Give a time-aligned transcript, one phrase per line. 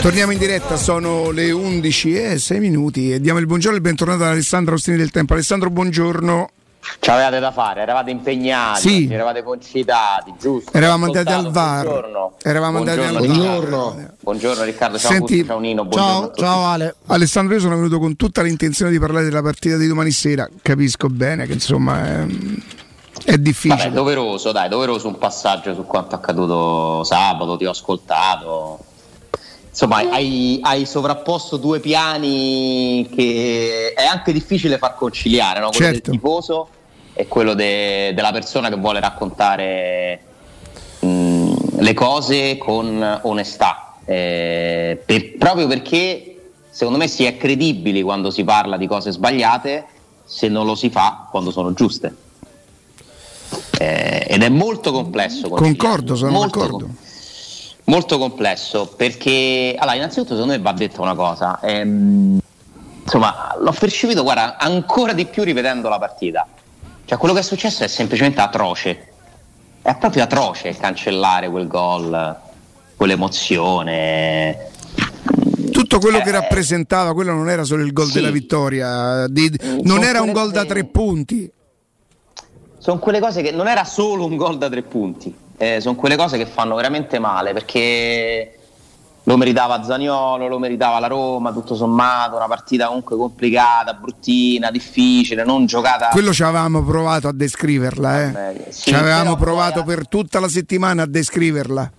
[0.00, 3.84] Torniamo in diretta, sono le 11 e 6 minuti e diamo il buongiorno e il
[3.84, 5.32] bentornato ad Alessandro Ostini del Tempo.
[5.32, 6.48] Alessandro, buongiorno.
[7.00, 9.08] Ci avevate da fare, eravate impegnati, sì.
[9.10, 10.72] eravate concitati, giusto?
[10.72, 11.84] Eravamo andati al VAR.
[11.84, 12.32] Buongiorno.
[12.42, 14.10] Eravamo buongiorno, andati al buongiorno.
[14.20, 16.94] Buongiorno Riccardo, ciao, Senti, ciao Nino, ciao, ciao Ale.
[17.06, 20.48] Alessandro, io sono venuto con tutta l'intenzione di parlare della partita di domani sera.
[20.62, 22.26] Capisco bene che insomma è,
[23.24, 23.82] è difficile.
[23.82, 28.78] Vabbè, doveroso, dai, doveroso un passaggio su quanto accaduto sabato, ti ho ascoltato.
[29.80, 35.68] Insomma, hai, hai, sovrapposto due piani che è anche difficile far conciliare, no?
[35.70, 36.10] quello Certo.
[36.10, 36.68] del tifoso
[37.12, 40.20] e quello de- della persona che vuole raccontare
[40.98, 43.94] mh, le cose con onestà.
[44.04, 49.86] Eh, per- proprio perché secondo me si è credibili quando si parla di cose sbagliate
[50.24, 52.12] se non lo si fa quando sono giuste.
[53.78, 55.48] Eh, ed è molto complesso.
[55.48, 56.84] Concordo, sono Molto d'accordo.
[56.86, 56.96] com-
[57.88, 62.38] molto complesso perché allora innanzitutto secondo me va detta una cosa ehm,
[63.02, 66.46] insomma l'ho percepito guarda ancora di più rivedendo la partita
[67.04, 69.08] cioè quello che è successo è semplicemente atroce
[69.80, 72.36] è proprio atroce cancellare quel gol
[72.96, 74.66] quell'emozione
[75.70, 76.32] Tutto quello che Eh.
[76.32, 78.14] rappresentava, quello non era solo il gol Sì.
[78.14, 81.50] della vittoria, di- non era un gol da tre punti.
[82.78, 86.16] sono quelle cose che non era solo un gol da tre punti, eh, sono quelle
[86.16, 88.52] cose che fanno veramente male perché
[89.24, 95.44] lo meritava Zaniolo, lo meritava la Roma, tutto sommato, una partita comunque complicata, bruttina, difficile,
[95.44, 96.08] non giocata.
[96.08, 98.30] Quello ci avevamo provato a descriverla, eh.
[98.32, 101.92] Vabbè, sì, ci avevamo provato poi- per tutta la settimana a descriverla.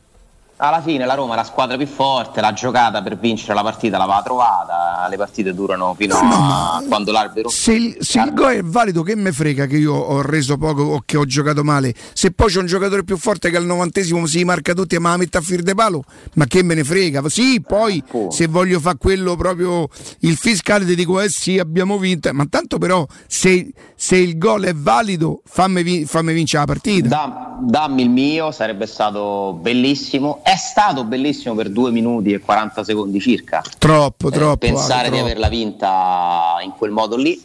[0.61, 3.97] Alla fine la Roma è la squadra più forte, la giocata per vincere la partita
[3.97, 7.47] l'aveva trovata, le partite durano fino No, a quando l'arbitro...
[7.47, 10.81] Se il, se il gol è valido, che me frega che io ho reso poco
[10.81, 11.93] o che ho giocato male?
[12.11, 15.07] Se poi c'è un giocatore più forte che al novantesimo si marca tutti e me
[15.07, 17.21] la mette a fir de palo, ma che me ne frega?
[17.29, 18.31] Sì, poi appunto.
[18.31, 19.87] se voglio fare quello proprio
[20.19, 24.65] il fiscale ti dico eh sì, abbiamo vinto, ma tanto però se, se il gol
[24.65, 27.07] è valido fammi, fammi vincere la partita.
[27.07, 30.41] Da- dammi il mio, sarebbe stato bellissimo.
[30.49, 33.61] È stato bellissimo per 2 minuti e 40 secondi circa.
[33.77, 34.57] troppo, Eh, troppo.
[34.57, 35.25] pensare di troppo.
[35.25, 37.39] averla vinta in quel modo lì,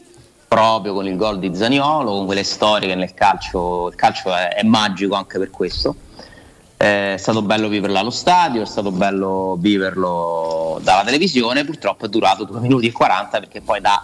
[0.49, 4.55] proprio con il gol di Zaniolo, con quelle storie che nel calcio, il calcio è,
[4.55, 5.95] è magico anche per questo.
[6.79, 12.09] Eh, È stato bello viverla allo stadio, è stato bello viverlo dalla televisione, purtroppo è
[12.09, 14.03] durato 2 minuti e 40 perché poi da,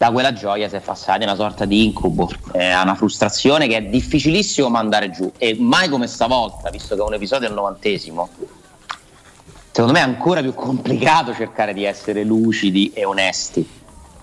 [0.00, 3.68] da quella gioia si è passati a una sorta di incubo, eh, a una frustrazione
[3.68, 7.52] che è difficilissimo mandare giù e mai come stavolta, visto che è un episodio al
[7.52, 8.30] novantesimo,
[9.70, 13.79] secondo me è ancora più complicato cercare di essere lucidi e onesti.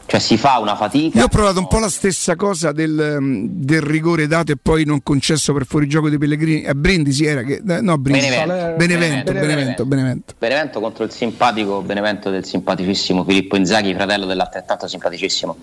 [0.09, 1.19] Cioè si fa una fatica.
[1.19, 4.85] Io ho provato un po' la stessa cosa del, mm, del rigore dato e poi
[4.85, 6.65] non concesso per fuorigioco di Pellegrini.
[6.65, 7.61] A Brindisi era che.
[7.67, 8.29] eh, No, Brindisi.
[8.29, 8.75] Benevento.
[8.77, 10.33] Benevento, Benevento, Benevento.
[10.39, 15.57] Benevento contro il simpatico Benevento del simpaticissimo Filippo Inzaghi, fratello dell'altrettanto simpaticissimo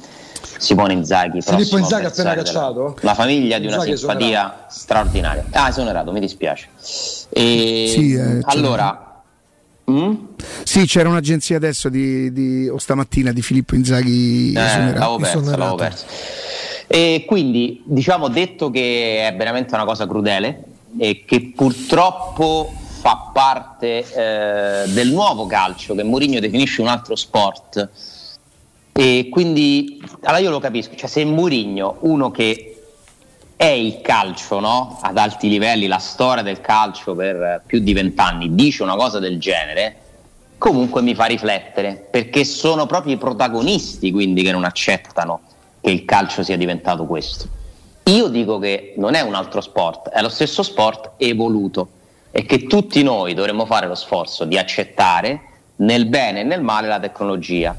[0.58, 1.40] Simone Inzaghi.
[1.40, 2.96] Filippo Inzaghi appena cacciato?
[3.00, 5.44] La famiglia di una Inzaghi simpatia straordinaria.
[5.52, 6.68] Ah, esonerato, mi dispiace.
[7.30, 9.13] E, Sì, eh, allora,
[9.90, 10.14] mm?
[10.64, 14.52] Sì, c'era un'agenzia adesso di, di- o stamattina di Filippo Inzaghi.
[14.52, 14.98] Eh, esonerato.
[14.98, 16.04] l'avevo perso, l'avevo perso.
[16.86, 20.64] E quindi diciamo detto che è veramente una cosa crudele
[20.98, 27.88] e che purtroppo fa parte eh, del nuovo calcio che Mourinho definisce un altro sport.
[28.92, 32.73] E quindi allora io lo capisco, cioè se Mourinho, uno che
[33.56, 34.98] è il calcio no?
[35.00, 39.38] ad alti livelli, la storia del calcio per più di vent'anni, dice una cosa del
[39.38, 39.96] genere,
[40.58, 45.40] comunque mi fa riflettere, perché sono proprio i protagonisti quindi che non accettano
[45.80, 47.46] che il calcio sia diventato questo.
[48.04, 51.88] Io dico che non è un altro sport, è lo stesso sport evoluto
[52.30, 55.40] e che tutti noi dovremmo fare lo sforzo di accettare
[55.76, 57.74] nel bene e nel male la tecnologia.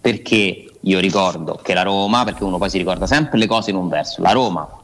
[0.00, 3.76] Perché io ricordo che la Roma, perché uno poi si ricorda sempre le cose in
[3.76, 4.79] un verso, la Roma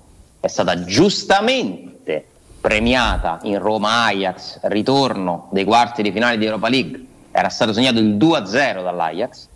[0.47, 2.25] è stata giustamente
[2.61, 8.17] premiata in Roma-Ajax, ritorno dei quarti di finale di Europa League, era stato segnato il
[8.17, 9.49] 2-0 dall'Ajax,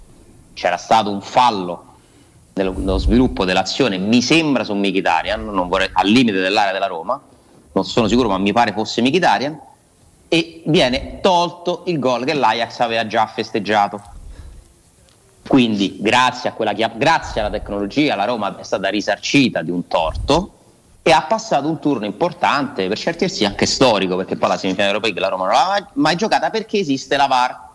[0.53, 1.85] c'era stato un fallo
[2.55, 7.21] nello, sviluppo dell'azione, mi sembra su Mkhitaryan, vorrei- al limite dell'area della Roma,
[7.73, 9.59] non sono sicuro ma mi pare fosse Mkhitaryan,
[10.29, 14.01] e viene tolto il gol che l'Ajax aveva già festeggiato.
[15.47, 20.59] Quindi, grazie a, quella grazie alla tecnologia, la Roma è stata risarcita di un torto
[21.03, 24.93] e ha passato un turno importante, per certi versi anche storico, perché poi la semifinale
[24.93, 27.69] europea la Roma non l'ha mai giocata perché esiste la VAR.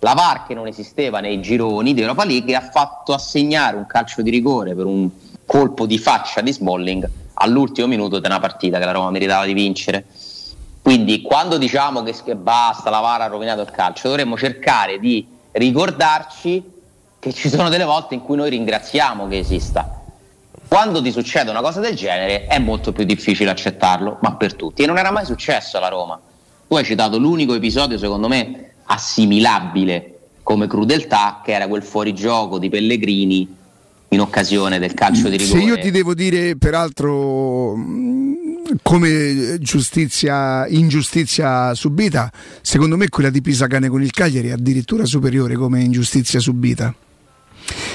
[0.00, 4.22] La VAR che non esisteva nei gironi di Europa League ha fatto assegnare un calcio
[4.22, 5.08] di rigore per un
[5.46, 9.52] colpo di faccia di Smalling all'ultimo minuto di una partita che la Roma meritava di
[9.52, 10.04] vincere.
[10.82, 15.26] Quindi quando diciamo che, che basta, la VAR ha rovinato il calcio, dovremmo cercare di
[15.52, 16.62] ricordarci
[17.18, 20.03] che ci sono delle volte in cui noi ringraziamo che esista.
[20.74, 24.82] Quando ti succede una cosa del genere è molto più difficile accettarlo, ma per tutti.
[24.82, 26.20] E non era mai successo alla Roma.
[26.66, 32.70] Tu hai citato l'unico episodio, secondo me, assimilabile come crudeltà, che era quel fuorigioco di
[32.70, 33.56] Pellegrini
[34.08, 35.60] in occasione del calcio di rigore.
[35.60, 37.76] Se io ti devo dire, peraltro,
[38.82, 42.32] come giustizia, ingiustizia subita,
[42.62, 46.92] secondo me quella di Pisacane con il Cagliari è addirittura superiore come ingiustizia subita.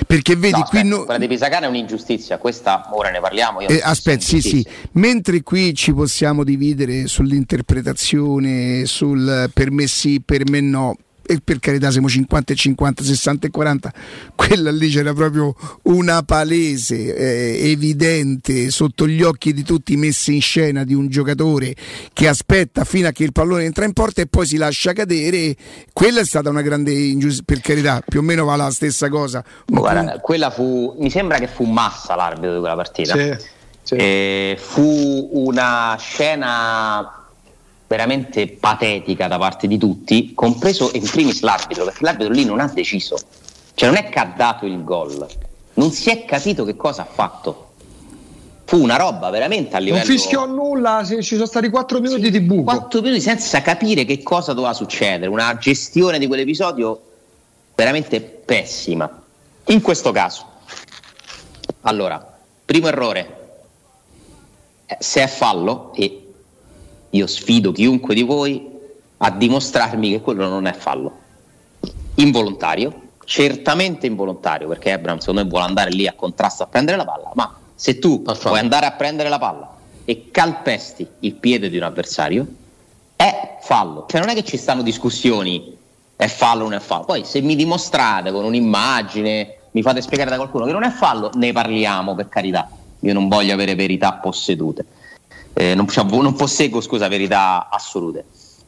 [0.08, 1.04] Perché vedi no, aspetta, qui no...
[1.04, 3.60] quella di Pisacane è un'ingiustizia, questa ora ne parliamo.
[3.60, 4.66] Eh, aspetta, sì, sì.
[4.94, 10.96] Mentre qui ci possiamo dividere sull'interpretazione, sul per me sì, per me no
[11.30, 13.94] e per carità siamo 50 e 50, 60 e 40,
[14.34, 15.54] quella lì c'era proprio
[15.84, 21.76] una palese, eh, evidente, sotto gli occhi di tutti messa in scena di un giocatore
[22.14, 25.56] che aspetta fino a che il pallone entra in porta e poi si lascia cadere,
[25.94, 29.44] quella è stata una grande ingiustizia, per carità, più o meno va la stessa cosa.
[29.68, 33.14] Guarda, quella fu, mi sembra che fu Massa l'arbitro di quella partita.
[33.14, 33.36] Sì,
[33.84, 34.56] sì.
[34.58, 37.19] fu una scena
[37.90, 42.68] veramente patetica da parte di tutti, compreso in primis l'arbitro, perché l'arbitro lì non ha
[42.68, 43.18] deciso,
[43.74, 45.28] cioè non è che ha dato il gol,
[45.74, 47.66] non si è capito che cosa ha fatto.
[48.66, 50.06] Fu una roba veramente a livello.
[50.06, 52.62] Non fischiò nulla, ci sono stati 4 minuti sì, di buco.
[52.66, 57.02] 4 minuti senza capire che cosa doveva succedere, una gestione di quell'episodio
[57.74, 59.10] veramente pessima.
[59.66, 60.46] In questo caso,
[61.82, 63.38] allora, primo errore,
[64.86, 66.29] eh, se è fallo, e
[67.12, 68.68] io sfido chiunque di voi
[69.18, 71.18] a dimostrarmi che quello non è fallo.
[72.16, 77.06] Involontario, certamente involontario, perché Abrams secondo me vuole andare lì a contrasto a prendere la
[77.06, 79.76] palla, ma se tu vuoi andare a prendere la palla
[80.06, 82.46] e calpesti il piede di un avversario,
[83.16, 84.06] è fallo.
[84.08, 85.78] Cioè non è che ci stanno discussioni,
[86.16, 87.06] è fallo o non è fallo.
[87.06, 91.32] Poi se mi dimostrate con un'immagine, mi fate spiegare da qualcuno che non è fallo,
[91.36, 92.70] ne parliamo per carità.
[93.02, 94.86] Io non voglio avere verità possedute
[95.54, 98.26] eh, non, non, posseggo scusa, verità assolute.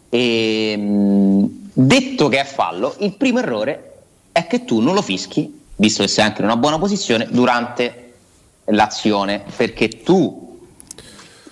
[0.10, 3.94] E, mh, detto che è fallo, il primo errore
[4.32, 8.14] è che tu non lo fischi, visto che sei anche in una buona posizione, durante
[8.66, 10.50] l'azione, perché tu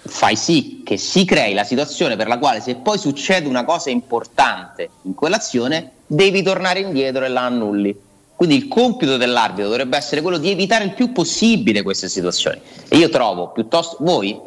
[0.01, 3.89] fai sì che si crei la situazione per la quale se poi succede una cosa
[3.89, 8.07] importante in quell'azione, devi tornare indietro e la annulli.
[8.35, 12.61] Quindi il compito dell'arbitro dovrebbe essere quello di evitare il più possibile queste situazioni.
[12.87, 14.39] E io trovo piuttosto voi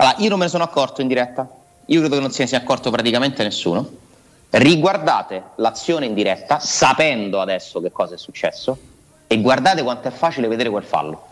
[0.00, 1.48] allora, io non me ne sono accorto in diretta,
[1.86, 4.06] io credo che non se ne sia accorto praticamente nessuno.
[4.50, 8.78] Riguardate l'azione in diretta, sapendo adesso che cosa è successo,
[9.26, 11.26] e guardate quanto è facile vedere quel fallo.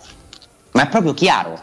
[0.72, 1.58] Ma è proprio chiaro,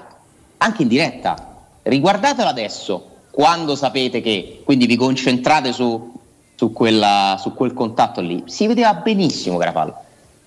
[0.57, 1.55] anche in diretta.
[1.81, 6.13] Riguardatelo adesso, quando sapete che, quindi vi concentrate su,
[6.55, 8.43] su, quella, su quel contatto lì.
[8.45, 9.97] Si vedeva benissimo che era fallo.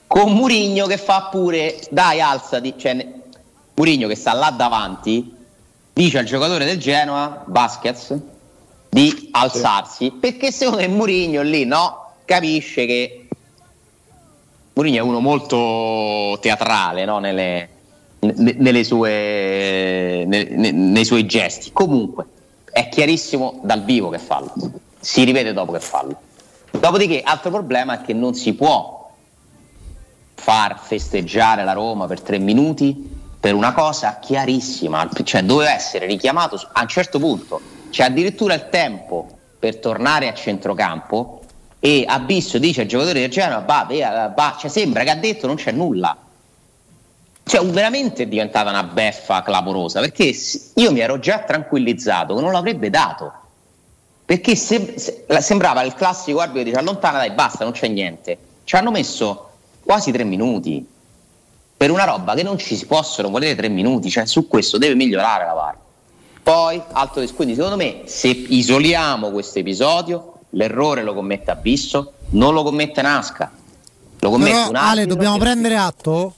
[0.06, 3.06] Con Murigno che fa pure, dai alzati, cioè
[3.74, 5.35] Murigno che sta là davanti
[5.96, 8.14] dice al giocatore del Genoa, Baskets,
[8.90, 10.10] di alzarsi, sì.
[10.10, 13.28] perché secondo me Mourinho lì no, capisce che
[14.74, 17.18] Mourinho è uno molto teatrale no?
[17.18, 17.68] nelle,
[18.18, 21.72] nelle sue, nei, nei suoi gesti.
[21.72, 22.26] Comunque
[22.70, 24.52] è chiarissimo dal vivo che fallo,
[25.00, 26.20] si rivede dopo che fallo.
[26.72, 29.10] Dopodiché, altro problema è che non si può
[30.34, 36.60] far festeggiare la Roma per tre minuti per una cosa chiarissima, cioè doveva essere richiamato
[36.72, 39.28] a un certo punto, c'è addirittura il tempo
[39.58, 41.42] per tornare a centrocampo
[41.78, 43.86] e Abisso dice al giocatore del Genoa, bah,
[44.34, 46.16] bah, cioè sembra che ha detto non c'è nulla.
[47.44, 50.34] Cioè veramente è diventata una beffa clamorosa perché
[50.74, 53.32] io mi ero già tranquillizzato che non l'avrebbe dato.
[54.24, 58.36] Perché se, se, sembrava il classico arbitro che dice allontana dai basta non c'è niente.
[58.64, 59.50] Ci hanno messo
[59.84, 60.84] quasi tre minuti
[61.76, 64.94] per una roba che non ci si possono volere tre minuti, cioè su questo deve
[64.94, 65.76] migliorare la VAR.
[66.42, 72.62] Poi, altro quindi secondo me, se isoliamo questo episodio, l'errore lo commette Abisso, non lo
[72.62, 73.50] commette Nasca.
[74.20, 76.36] Lo commette Però, un Ale, dobbiamo prendere atto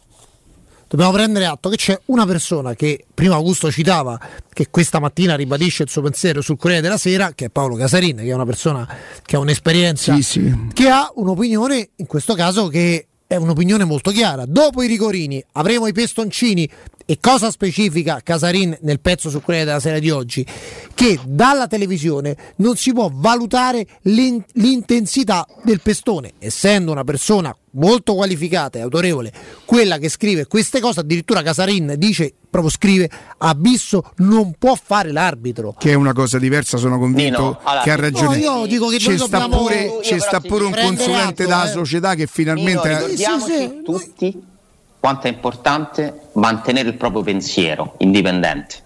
[0.88, 4.18] dobbiamo prendere atto che c'è una persona che prima Augusto citava,
[4.50, 8.16] che questa mattina ribadisce il suo pensiero sul Corriere della Sera, che è Paolo Casarin,
[8.16, 8.88] che è una persona
[9.25, 10.68] che ha un'esperienza, sì, sì.
[10.73, 14.47] che ha un'opinione, in questo caso, che è un'opinione molto chiara.
[14.47, 16.68] Dopo i rigorini avremo i pestoncini
[17.11, 20.47] E cosa specifica Casarin nel pezzo su Corriere della Sera di oggi?
[20.93, 28.15] Che dalla televisione non si può valutare l'in- l'intensità del pestone, essendo una persona molto
[28.15, 29.33] qualificata e autorevole,
[29.65, 35.77] quella che scrive queste cose, addirittura Casarin dice, proprio scrive, Abisso non può fare l'arbitro.
[35.79, 38.37] Che è una cosa diversa, sono convinto Nino, allora, che ha no, ragione.
[38.37, 41.65] io dico che c'è noi sta dobbiamo- pure, c'è sta pure un consulente atto, della
[41.65, 41.73] eh.
[41.73, 42.87] società che finalmente...
[42.87, 44.57] Nino, ricordiamoci Sì, sì, tutti
[45.00, 48.76] quanto è importante mantenere il proprio pensiero indipendente.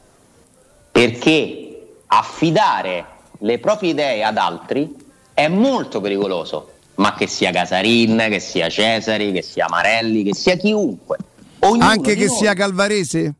[0.90, 3.04] Perché affidare
[3.38, 4.94] le proprie idee ad altri
[5.32, 10.56] è molto pericoloso, ma che sia Casarin, che sia Cesari, che sia Marelli, che sia
[10.56, 11.16] chiunque.
[11.60, 13.34] Ognuno Anche che noi- sia Calvarese?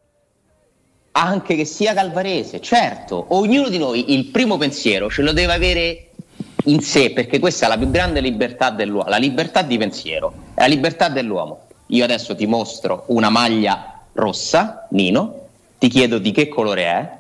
[1.15, 6.07] anche che sia Calvarese, certo, ognuno di noi il primo pensiero ce lo deve avere
[6.67, 10.61] in sé, perché questa è la più grande libertà dell'uomo, la libertà di pensiero, è
[10.61, 11.67] la libertà dell'uomo.
[11.93, 17.11] Io adesso ti mostro una maglia rossa, Nino, ti chiedo di che colore è,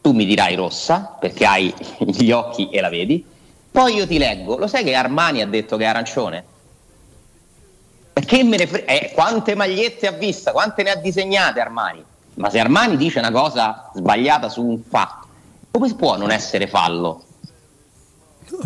[0.00, 3.24] tu mi dirai rossa, perché hai gli occhi e la vedi,
[3.70, 6.44] poi io ti leggo, lo sai che Armani ha detto che è arancione?
[8.12, 12.04] Perché me ne fre- eh, quante magliette ha vista, quante ne ha disegnate Armani?
[12.34, 15.26] Ma se Armani dice una cosa sbagliata su un fatto,
[15.70, 17.22] come può non essere fallo?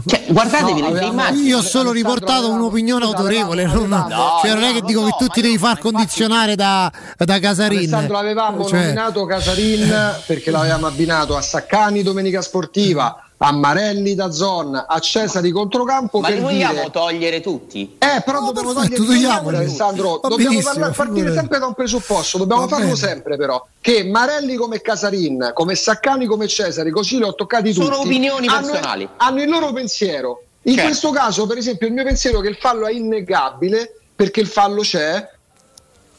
[0.07, 1.47] Cioè, guardatevi No, le, immagini.
[1.49, 5.01] Io ho solo riportato un'opinione autorevole, non, avevamo- cioè, non è No, che no, dico
[5.01, 7.79] no, che tu ti devi far condizionare da, da Casarin.
[7.79, 14.31] Alessandro avevamo Cioè, nominato Casarin perché l'avevamo abbinato a Saccani Domenica Sportiva, a Marelli da
[14.31, 17.97] Zon, a Cesari Controcampo Ma per li vogliamo dire togliere tutti?
[17.99, 19.33] Eh, però No, dobbiamo perfetto, togliere.
[19.57, 22.97] Alessandro, Va dobbiamo parlare- partire sempre da un presupposto, dobbiamo Va farlo bene.
[22.97, 27.85] sempre però, che Marelli come Casarin, come Saccani come Cesari, così li ho toccati tutti.
[27.85, 29.09] Sono opinioni hanno- personali.
[29.17, 30.45] Hanno il loro pensiero.
[30.63, 30.89] In Certo.
[30.89, 34.47] questo caso, per esempio, il mio pensiero è che il fallo è innegabile perché il
[34.47, 35.29] fallo c'è,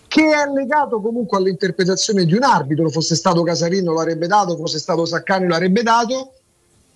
[0.09, 4.77] che è legato comunque all'interpretazione di un arbitro, fosse stato Casarino lo avrebbe dato, fosse
[4.77, 6.33] stato Saccani lo avrebbe dato.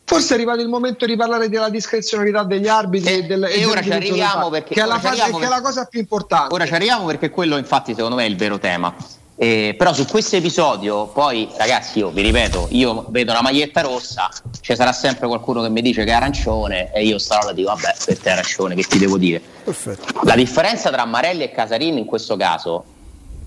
[0.10, 3.60] Forse è arrivato il momento di parlare della discrezionalità degli arbitri E- e, del, e
[3.60, 6.00] del ora ci arriviamo perché- che è la, fase- arriviamo che è la cosa più
[6.00, 6.54] importante.
[6.54, 8.96] Ora ci arriviamo perché quello infatti secondo me è il vero tema.
[9.36, 14.30] Eh, però su questo episodio, poi ragazzi, io vi ripeto, io vedo una maglietta rossa,
[14.62, 17.96] ci sarà sempre qualcuno che mi dice che è arancione e io e dico vabbè,
[18.06, 19.42] per te è arancione, che ti devo dire?
[19.66, 20.22] Perfetto.
[20.24, 22.84] La differenza tra Marelli e Casarin in questo caso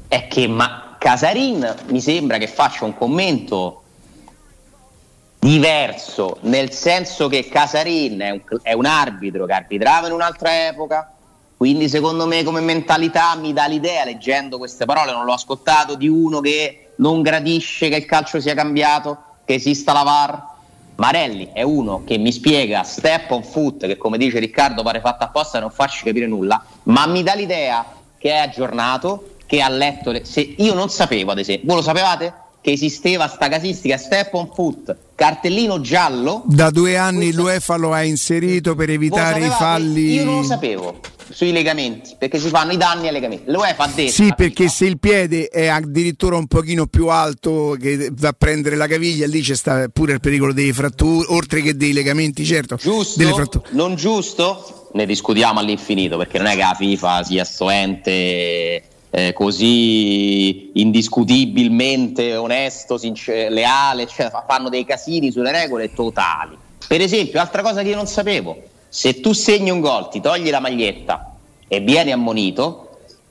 [0.08, 3.79] è che ma- Casarin mi sembra che faccia un commento
[5.40, 11.14] diverso, nel senso che Casarin è un, è un arbitro che arbitrava in un'altra epoca,
[11.56, 16.08] quindi secondo me come mentalità mi dà l'idea, leggendo queste parole, non l'ho ascoltato, di
[16.08, 20.48] uno che non gradisce che il calcio sia cambiato, che esista la VAR.
[20.96, 25.24] Marelli è uno che mi spiega step on foot, che come dice Riccardo pare fatta
[25.24, 27.84] apposta e non farci capire nulla, ma mi dà l'idea
[28.18, 30.10] che è aggiornato, che ha letto...
[30.10, 30.26] Le...
[30.26, 32.34] Se io non sapevo, ad esempio, voi lo sapevate?
[32.62, 37.92] Che esisteva sta casistica step on foot, cartellino giallo Da due anni Questo- l'UEFA lo
[37.92, 40.12] ha inserito per evitare i falli.
[40.12, 41.00] Io non lo sapevo
[41.30, 43.50] sui legamenti, perché si fanno i danni ai legamenti.
[43.50, 48.10] L'UEFA ha detto Sì, perché se il piede è addirittura un pochino più alto che
[48.12, 51.74] va a prendere la caviglia, lì c'è sta pure il pericolo delle fratture, oltre che
[51.76, 52.74] dei legamenti, certo.
[52.76, 53.68] giusto, Delle fratture.
[53.70, 59.32] non giusto, ne discutiamo all'infinito, perché non è che la FIFA sia sto ente eh,
[59.32, 66.56] così indiscutibilmente onesto, sincer- leale, cioè, fa- fanno dei casini sulle regole totali.
[66.86, 68.56] Per esempio, altra cosa che io non sapevo,
[68.88, 71.34] se tu segni un gol, ti togli la maglietta
[71.68, 72.89] e vieni ammonito,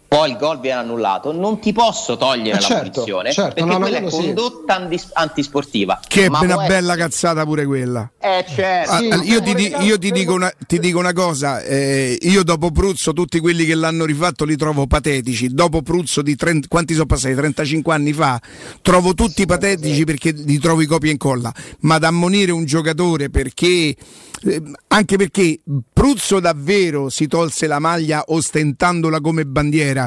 [0.09, 3.69] poi il gol viene annullato, non ti posso togliere Eh, la certo, punizione certo, perché
[3.69, 4.15] no, quella è sì.
[4.17, 5.99] condotta andis- antisportiva.
[6.05, 8.11] Che è Ma una bella essere- cazzata pure quella.
[8.19, 8.91] Eh, certo.
[8.91, 12.43] Ah, Sì, io, ti, di- io ti dico una, ti dico una cosa, eh, io
[12.43, 16.93] dopo Pruzzo tutti quelli che l'hanno rifatto li trovo patetici, dopo Pruzzo di 30, quanti
[16.93, 17.35] sono passati?
[17.35, 18.41] 35 anni fa,
[18.81, 23.29] trovo tutti patetici perché li trovo i copia e incolla, ma da ammonire un giocatore
[23.29, 23.95] perché,
[24.43, 25.59] eh, anche perché
[25.93, 29.98] Pruzzo davvero si tolse la maglia ostentandola come bandiera,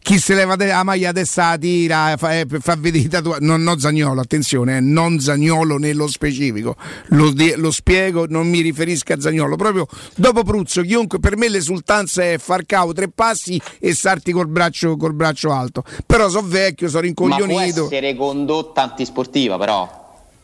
[0.00, 3.62] chi se leva la maglia adesso la tira, fa, eh, fa vedere i tatuaggi, non,
[3.62, 6.76] non Zagnolo, attenzione, eh, non Zagnolo nello specifico,
[7.08, 12.22] lo, lo spiego, non mi riferisco a Zagnolo, proprio dopo Pruzzo, chiunque, per me l'esultanza
[12.22, 16.88] è far cavo tre passi e starti col braccio, col braccio alto, però so vecchio,
[16.88, 17.84] sono Ma può rincoglionito.
[17.86, 20.00] essere condotta antisportiva, però.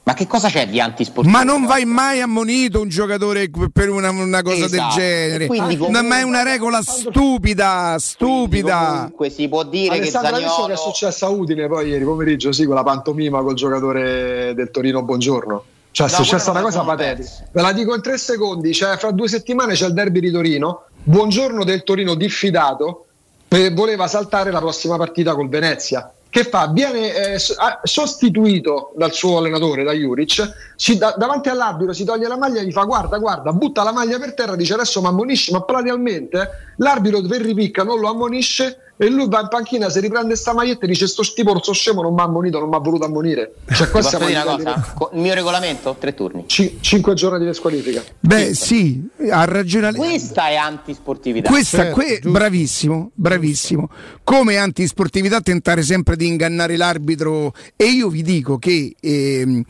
[0.08, 1.36] Ma che cosa c'è di antisportivo?
[1.36, 4.94] Ma non vai mai ammonito un giocatore per una, una cosa del Esatto.
[4.94, 5.44] genere.
[5.44, 8.86] E quindi comunque- ma è una regola stupida, stupida.
[8.94, 10.66] Comunque si può dire Alessandro, che Zagnolo...
[10.68, 15.02] che è successo a Udine poi ieri pomeriggio, sì, quella pantomima col giocatore del Torino
[15.02, 15.64] Buongiorno.
[15.90, 17.28] Cioè, è No, successa quello una cosa patetica.
[17.52, 18.72] Ve la dico in tre secondi.
[18.72, 20.84] Cioè, fra due settimane c'è il derby di Torino.
[21.02, 23.04] Buongiorno del Torino diffidato.
[23.46, 26.10] per- voleva saltare la prossima partita col Venezia.
[26.30, 26.68] Che fa?
[26.68, 27.38] Viene eh,
[27.82, 32.66] sostituito dal suo allenatore, da Juric, si, da, davanti all'arbitro si toglie la maglia e
[32.66, 36.74] gli fa guarda, guarda, butta la maglia per terra, dice adesso mi ammonisci, ma praticamente
[36.76, 40.84] l'arbitro per ripicca non lo ammonisce e lui va in panchina, si riprende sta maglietta
[40.84, 43.54] e dice sto stiporzo scemo non mi ha ammonito, non mi ha voluto ammonire.
[43.72, 45.10] Cioè, qua siamo dire una cosa?
[45.14, 46.44] Il mio regolamento, tre turni.
[46.46, 48.02] C- cinque giorni di desqualifica.
[48.18, 49.00] Beh sì,
[49.30, 49.92] ha ragione.
[49.92, 51.48] Questa è antisportività.
[51.48, 53.88] Questa, certo, que- bravissimo, bravissimo.
[54.24, 59.62] Come antisportività tentare sempre di ingannare l'arbitro e io vi dico che ehm,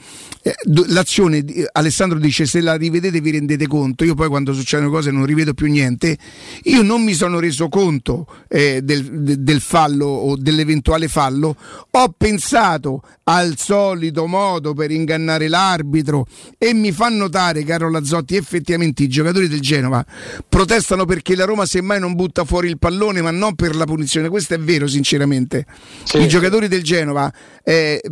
[0.43, 0.55] eh,
[0.87, 5.27] l'azione, Alessandro dice se la rivedete vi rendete conto, io poi quando succedono cose non
[5.27, 6.17] rivedo più niente,
[6.65, 11.57] io non mi sono reso conto eh, del del fallo o dell'eventuale fallo,
[11.91, 19.03] ho pensato al solito modo per ingannare l'arbitro e mi fa notare, caro Lazzotti, effettivamente
[19.03, 20.05] i giocatori del Genova
[20.49, 24.31] protestano perché la Roma semmai non butta fuori il pallone, ma non per la punizione.
[24.31, 25.67] Questo è vero, sinceramente.
[26.05, 26.21] Sì.
[26.21, 27.31] I giocatori del Genova
[27.63, 28.03] eh,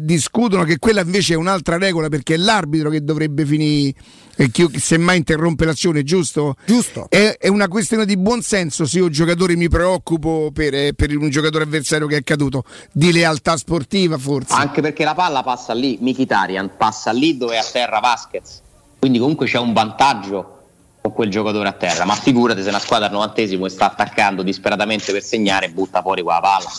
[0.00, 3.94] discutono che quella invece è un'altra regola perché è l'arbitro che dovrebbe finire
[4.40, 6.56] e chi, semmai interrompe l'azione, giusto?
[6.64, 7.10] Giusto.
[7.10, 11.28] È, è, una questione di buonsenso se io giocatore mi preoccupo per, eh, per, un
[11.28, 14.54] giocatore avversario che è caduto, di lealtà sportiva forse.
[14.60, 18.60] Anche perché la palla passa lì, Mikitarian passa lì dove è a terra Vasquez,
[18.98, 20.58] quindi comunque c'è un vantaggio
[21.00, 25.12] con quel giocatore a terra, ma figurati se una squadra al novantesimo sta attaccando disperatamente
[25.12, 26.70] per segnare e butta fuori quella palla.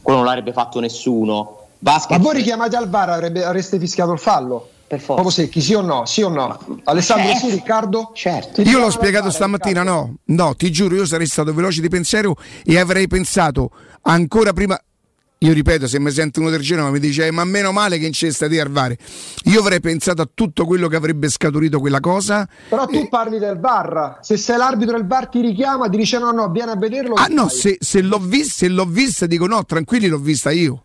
[0.00, 1.66] Quello non l'avrebbe fatto nessuno.
[1.80, 2.18] Vasquez...
[2.18, 4.70] Ma voi richiamati al VAR avreste fischiato il fallo?
[4.88, 5.22] per forza.
[5.22, 6.06] Proprio secchi, sì o no?
[6.06, 6.58] Sì o no?
[6.84, 7.46] Alessandro certo.
[7.46, 8.10] sì, Riccardo?
[8.14, 8.62] Certo.
[8.62, 12.78] Io l'ho spiegato stamattina, no, no, ti giuro, io sarei stato veloce di pensiero e
[12.78, 13.70] avrei pensato
[14.02, 14.80] ancora prima.
[15.40, 18.06] Io ripeto, se mi sente uno del Genova mi dice, eh, ma meno male che
[18.06, 18.98] in cesta di Arvare.
[19.44, 22.48] Io avrei pensato a tutto quello che avrebbe scaturito quella cosa.
[22.68, 23.08] Però tu e...
[23.08, 24.18] parli del VAR.
[24.20, 27.14] Se sei l'arbitro del VAR ti richiama, ti dice no, no, vieni a vederlo.
[27.14, 30.82] Ah no, se, se, l'ho vista, se l'ho vista dico no, tranquilli, l'ho vista io.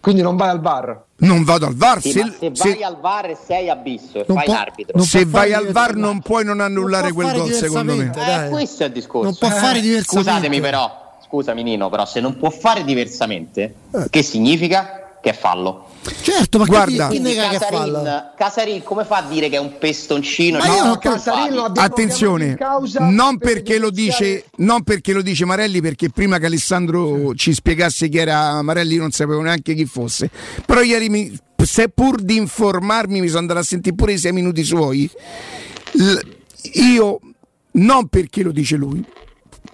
[0.00, 1.06] Quindi non vai al VAR?
[1.18, 2.00] Non vado al VAR.
[2.00, 5.02] Sì, se, se, vai al VAR e sei abisso e fai può, l'arbitro.
[5.02, 8.12] Se vai al VAR non puoi non annullare non quel gol, secondo me.
[8.14, 9.24] Eh, questo è il discorso.
[9.24, 10.30] Non può fare diversamente.
[10.30, 14.06] Scusatemi però, scusami Nino, però se non può fare diversamente, eh.
[14.08, 15.18] che significa?
[15.20, 15.86] Che è fallo.
[16.22, 20.58] Certo, ma guarda, chi, chi Casarin, Casarin, come fa a dire che è un pestoncino?
[20.58, 22.56] Ma no, Casarin attenzione,
[23.00, 28.08] non perché, lo dice, non perché lo dice Marelli, perché prima che Alessandro ci spiegasse
[28.08, 30.30] chi era Marelli, non sapevo neanche chi fosse.
[30.64, 34.32] Però ieri, mi, se pur di informarmi, mi sono andato a sentire pure i sei
[34.32, 35.10] minuti suoi.
[35.92, 36.18] L-
[36.74, 37.20] io,
[37.72, 39.04] non perché lo dice lui,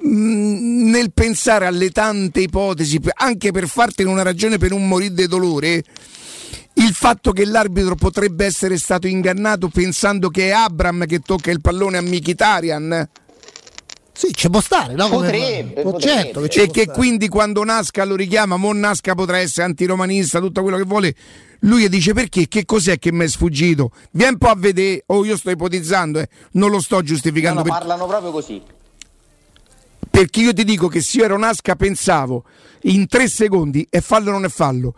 [0.07, 5.83] nel pensare alle tante ipotesi, anche per fartene una ragione per un morire di dolore,
[6.75, 11.61] il fatto che l'arbitro potrebbe essere stato ingannato pensando che è Abram che tocca il
[11.61, 13.09] pallone a Mikitarian.
[14.17, 15.09] Sì, ci può stare, no?
[15.09, 15.93] Potrebbe, Come...
[15.93, 16.23] potrebbe.
[16.23, 16.99] Certo che e che stare.
[16.99, 21.15] quindi quando Nasca lo richiama, Mon Nasca potrà essere antiromanista, tutto quello che vuole.
[21.61, 22.47] Lui dice perché?
[22.47, 23.91] Che cos'è che mi è sfuggito?
[24.13, 26.29] Vieni un po' a vedere, o oh, io sto ipotizzando, eh.
[26.53, 27.63] non lo sto giustificando.
[27.63, 27.79] No, no, per...
[27.79, 28.63] parlano proprio così.
[30.15, 32.45] Perché io ti dico che se io ero Nasca pensavo
[32.83, 34.95] in tre secondi è fallo o non è fallo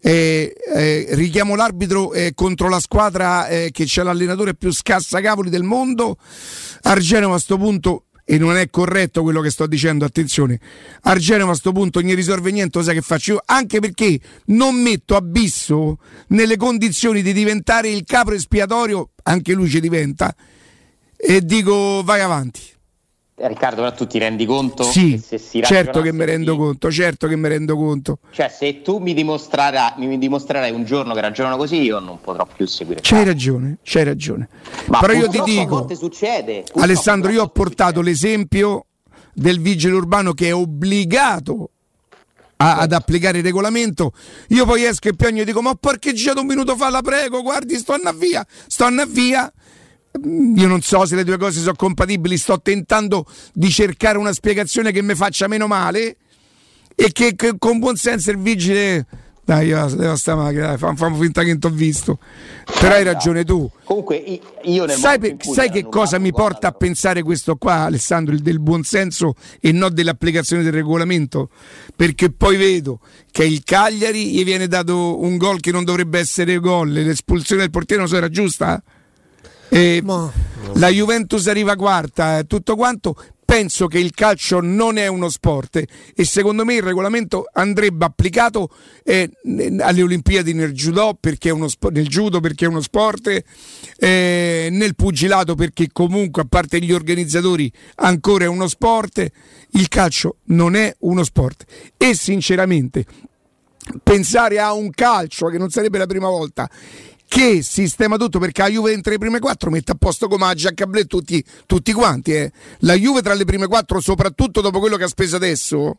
[0.00, 5.62] eh, eh, richiamo l'arbitro eh, contro la squadra eh, che c'è l'allenatore più scassacavoli del
[5.62, 6.16] mondo.
[6.82, 10.58] Argenova a questo punto e non è corretto quello che sto dicendo, attenzione,
[11.02, 13.42] Argenova a questo punto non risolve niente, sai che faccio io?
[13.44, 19.80] Anche perché non metto abisso nelle condizioni di diventare il capo espiatorio, anche lui ci
[19.80, 20.32] diventa,
[21.16, 22.78] e dico vai avanti.
[23.42, 24.82] Riccardo, però tu ti rendi conto?
[24.82, 28.18] Sì, che se si certo che mi rendo conto, certo che mi rendo conto.
[28.30, 32.46] Cioè, se tu mi dimostrerai, mi dimostrerai un giorno che ragionano così, io non potrò
[32.46, 33.00] più seguire.
[33.02, 34.48] C'hai ragione, c'hai ragione.
[34.86, 38.10] Ma però io ti dico, succede, Alessandro, io ho portato succede.
[38.10, 38.86] l'esempio
[39.32, 41.70] del vigile urbano che è obbligato
[42.56, 44.12] a, ad applicare il regolamento.
[44.48, 47.40] Io poi esco e piango e dico: Ma ho parcheggiato un minuto fa, la prego,
[47.42, 49.50] guardi, sto a via, sto a via
[50.22, 54.92] io non so se le due cose sono compatibili, sto tentando di cercare una spiegazione
[54.92, 56.16] che mi faccia meno male
[56.94, 59.06] e che, che con buon senso il vigile
[59.50, 62.18] dai, io devo sta macchina, facciamo finta che non ti ho visto.
[62.78, 63.68] Però hai ragione tu.
[63.82, 68.32] Comunque io nel Sai, per, sai che cosa mi porta a pensare questo qua, Alessandro,
[68.32, 71.50] il del buonsenso e non dell'applicazione del regolamento?
[71.96, 73.00] Perché poi vedo
[73.32, 77.70] che il Cagliari gli viene dato un gol che non dovrebbe essere gol, l'espulsione del
[77.70, 78.76] portiere non so era giusta?
[78.76, 78.98] Eh,
[80.74, 83.16] la Juventus arriva quarta, eh, tutto quanto.
[83.44, 85.82] Penso che il calcio non è uno sport
[86.14, 88.68] e secondo me il regolamento andrebbe applicato
[89.02, 89.28] eh,
[89.80, 93.42] alle Olimpiadi nel judo perché è uno, sport, nel judo perché è uno sport,
[93.98, 99.26] eh, nel pugilato perché comunque a parte gli organizzatori ancora è uno sport.
[99.72, 101.64] Il calcio non è uno sport
[101.96, 103.04] e sinceramente
[104.00, 106.70] pensare a un calcio che non sarebbe la prima volta
[107.30, 110.72] che sistema tutto perché la Juve entra le prime quattro mette a posto Comaggi, a
[110.72, 112.50] Cablè tutti, tutti quanti eh.
[112.80, 115.98] la Juve tra le prime quattro soprattutto dopo quello che ha speso adesso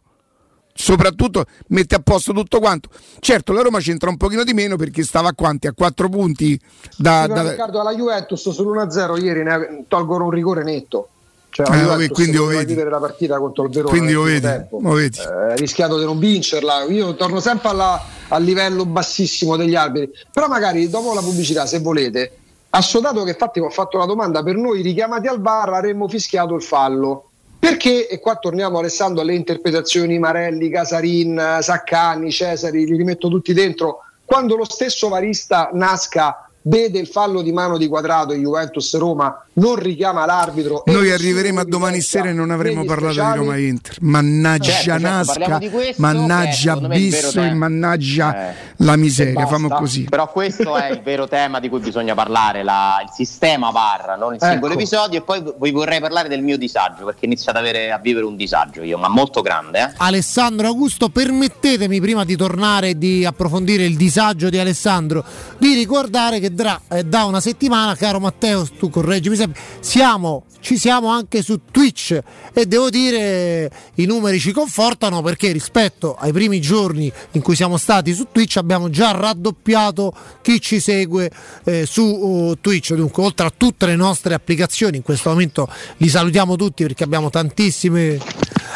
[0.74, 2.90] soprattutto mette a posto tutto quanto
[3.20, 5.68] certo la Roma c'entra un pochino di meno perché stava a quanti?
[5.68, 6.60] a quattro punti
[6.98, 7.50] da, sì, da...
[7.50, 11.08] Riccardo alla Juventus sull'1-0 ieri ne tolgono un rigore netto
[11.52, 12.74] cioè, eh, quindi lo vedi.
[12.74, 15.20] la partita contro il Verona quindi lo vedi, lo vedi.
[15.20, 20.48] Eh, rischiato di non vincerla io torno sempre alla, al livello bassissimo degli arbitri però
[20.48, 22.38] magari dopo la pubblicità se volete
[22.70, 26.64] assodato che infatti ho fatto la domanda per noi richiamati al bar avremmo fischiato il
[26.64, 27.26] fallo
[27.60, 34.00] perché, e qua torniamo Alessandro alle interpretazioni Marelli, Casarin, Saccani, Cesari, li rimetto tutti dentro,
[34.26, 39.76] quando lo stesso Varista Nasca vede il fallo di mano di quadrato Juventus Roma non
[39.76, 43.40] richiama l'arbitro noi arriveremo a domani sera e non avremo parlato speciali.
[43.40, 49.48] di Roma Inter mannaggia certo, certo Nasca questo, mannaggia Bisso e mannaggia eh, la miseria
[49.48, 53.72] famo così però questo è il vero tema di cui bisogna parlare la, il sistema
[53.72, 54.82] VAR non il singolo ecco.
[54.82, 58.26] episodio e poi vi vorrei parlare del mio disagio perché inizio ad avere, a vivere
[58.26, 59.94] un disagio io ma molto grande eh.
[59.98, 65.24] Alessandro Augusto permettetemi prima di tornare e di approfondire il disagio di Alessandro
[65.58, 67.96] di ricordare che da, eh, da una settimana.
[67.96, 72.20] Caro Matteo tu correggimi sempre, siamo, ci siamo anche su Twitch
[72.54, 77.78] e devo dire i numeri ci confortano perché rispetto ai primi giorni in cui siamo
[77.78, 81.32] stati su Twitch abbiamo già raddoppiato chi ci segue
[81.64, 86.10] eh, su uh, Twitch, dunque oltre a tutte le nostre applicazioni, in questo momento li
[86.10, 88.20] salutiamo tutti perché abbiamo tantissime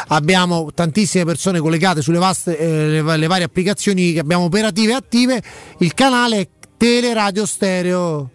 [0.08, 4.94] abbiamo tantissime persone collegate sulle vaste, eh, le, le varie applicazioni che abbiamo operative e
[4.94, 5.42] attive,
[5.78, 8.30] il canale Teleradio Stereo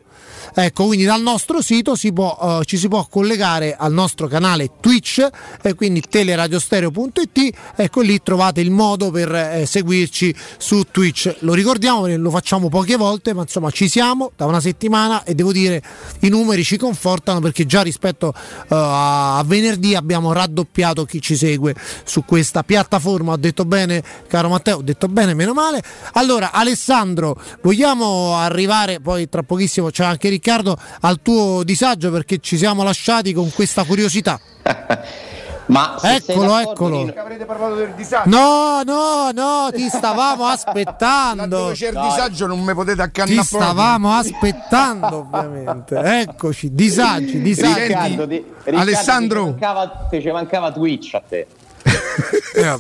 [0.54, 4.72] Ecco, quindi dal nostro sito si può, uh, ci si può collegare al nostro canale
[4.82, 5.26] Twitch,
[5.62, 11.38] eh, quindi teleradiostereo.it, ecco lì trovate il modo per eh, seguirci su Twitch.
[11.40, 15.54] Lo ricordiamo, lo facciamo poche volte, ma insomma ci siamo da una settimana e devo
[15.54, 15.82] dire
[16.20, 21.74] i numeri ci confortano perché già rispetto uh, a venerdì abbiamo raddoppiato chi ci segue
[22.04, 23.34] su questa piattaforma.
[23.34, 25.82] Ho detto bene, caro Matteo, ho detto bene, meno male.
[26.14, 32.40] Allora, Alessandro, vogliamo arrivare, poi tra pochissimo c'è anche Riccardo Riccardo al tuo disagio perché
[32.40, 34.40] ci siamo lasciati con questa curiosità.
[35.68, 37.14] Ma eccolo, eccolo.
[37.16, 38.28] Avrete parlato del disagio.
[38.28, 41.46] No, no, no, ti stavamo aspettando.
[41.46, 43.38] Dove c'è il disagio non mi potete accannare.
[43.38, 45.96] Ti stavamo aspettando, ovviamente.
[45.96, 47.88] Eccoci, disagi, disagi.
[47.88, 49.44] Riccardo, di, Riccardo, Alessandro.
[49.44, 51.48] Ti mancava, ti mancava Twitch a te.
[52.56, 52.76] eh,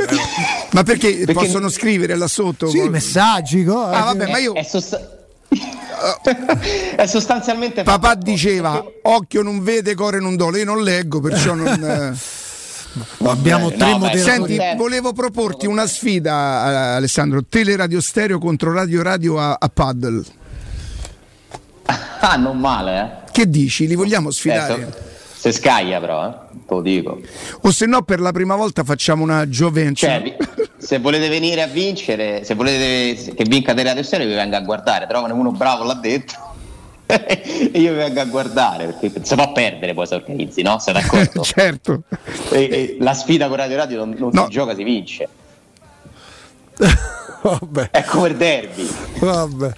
[0.71, 2.67] ma perché, perché, possono scrivere là sotto?
[2.67, 3.61] Sì, messaggi.
[3.61, 4.53] Ah, vabbè, ma io.
[4.53, 5.19] È, è sost-
[6.95, 11.67] è sostanzialmente papà diceva occhio non vede core non dole io non leggo perciò non
[11.83, 13.27] eh.
[13.27, 14.19] abbiamo no, tre moderatori.
[14.19, 17.43] senti volevo proporti una sfida Alessandro.
[17.47, 20.23] Teleradio stereo contro radio radio a, a paddle.
[22.19, 23.21] Ah non male eh.
[23.31, 23.87] Che dici?
[23.87, 24.81] Li vogliamo sfidare?
[24.81, 26.50] Eh, se scaglia però, eh?
[26.71, 27.19] Te lo dico.
[27.61, 29.99] O se no per la prima volta facciamo una Juventus.
[29.99, 30.37] Cioè,
[30.77, 34.61] se volete venire a vincere, se volete che vinca Tele Radio Stereo vi venga a
[34.61, 36.49] guardare, trovano uno bravo là dentro.
[37.11, 40.79] e io vi vengo a guardare perché se può perdere poi si organizzi, no?
[40.79, 41.43] Sei d'accordo?
[41.43, 42.03] certo.
[42.51, 44.43] E, e la sfida con Radio Radio non, non no.
[44.45, 45.27] si gioca, si vince.
[47.41, 47.89] Vabbè.
[47.91, 48.89] È come il derby.
[49.19, 49.73] Vabbè.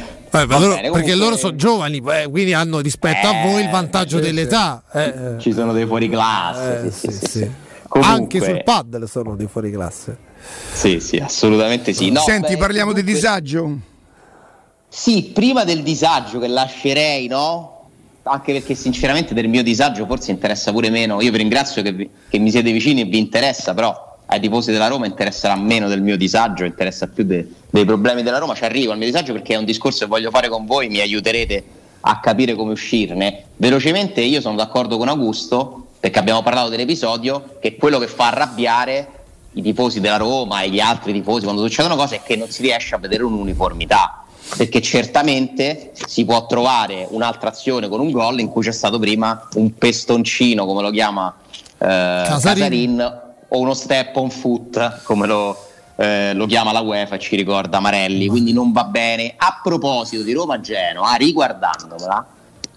[0.32, 3.68] Eh, loro, bene, perché loro sono giovani, eh, quindi hanno rispetto eh, a voi il
[3.68, 4.82] vantaggio sì, dell'età.
[4.92, 6.86] Eh, Ci sono dei fuori classe.
[6.86, 7.50] Eh, sì, sì,
[7.88, 10.16] Comunque, Anche sul paddle sono dei fuori classe.
[10.72, 12.10] Sì, sì, assolutamente sì.
[12.10, 13.02] No, Senti, beh, parliamo comunque...
[13.12, 13.78] di disagio?
[14.88, 17.88] Sì, prima del disagio che lascerei, no?
[18.22, 21.20] Anche perché sinceramente del mio disagio forse interessa pure meno.
[21.20, 24.70] Io vi ringrazio che, vi, che mi siete vicini e vi interessa, però ai tifosi
[24.70, 28.54] della Roma interesserà meno del mio disagio, interessa più de, dei problemi della Roma.
[28.54, 31.00] Ci arrivo al mio disagio perché è un discorso che voglio fare con voi, mi
[31.00, 31.64] aiuterete
[32.02, 33.46] a capire come uscirne.
[33.56, 39.08] Velocemente io sono d'accordo con Augusto, perché abbiamo parlato dell'episodio, che quello che fa arrabbiare
[39.54, 42.62] i tifosi della Roma e gli altri tifosi quando succedono cose è che non si
[42.62, 44.24] riesce a vedere un'uniformità.
[44.56, 49.48] Perché certamente si può trovare un'altra azione con un gol in cui c'è stato prima
[49.54, 51.34] un pestoncino, come lo chiama
[51.78, 55.56] eh, Casarin, Casarin o uno step on foot, come lo,
[55.96, 59.34] eh, lo chiama la UEFA ci ricorda Marelli, quindi non va bene.
[59.36, 62.26] A proposito di Roma-Genoa, riguardandomela,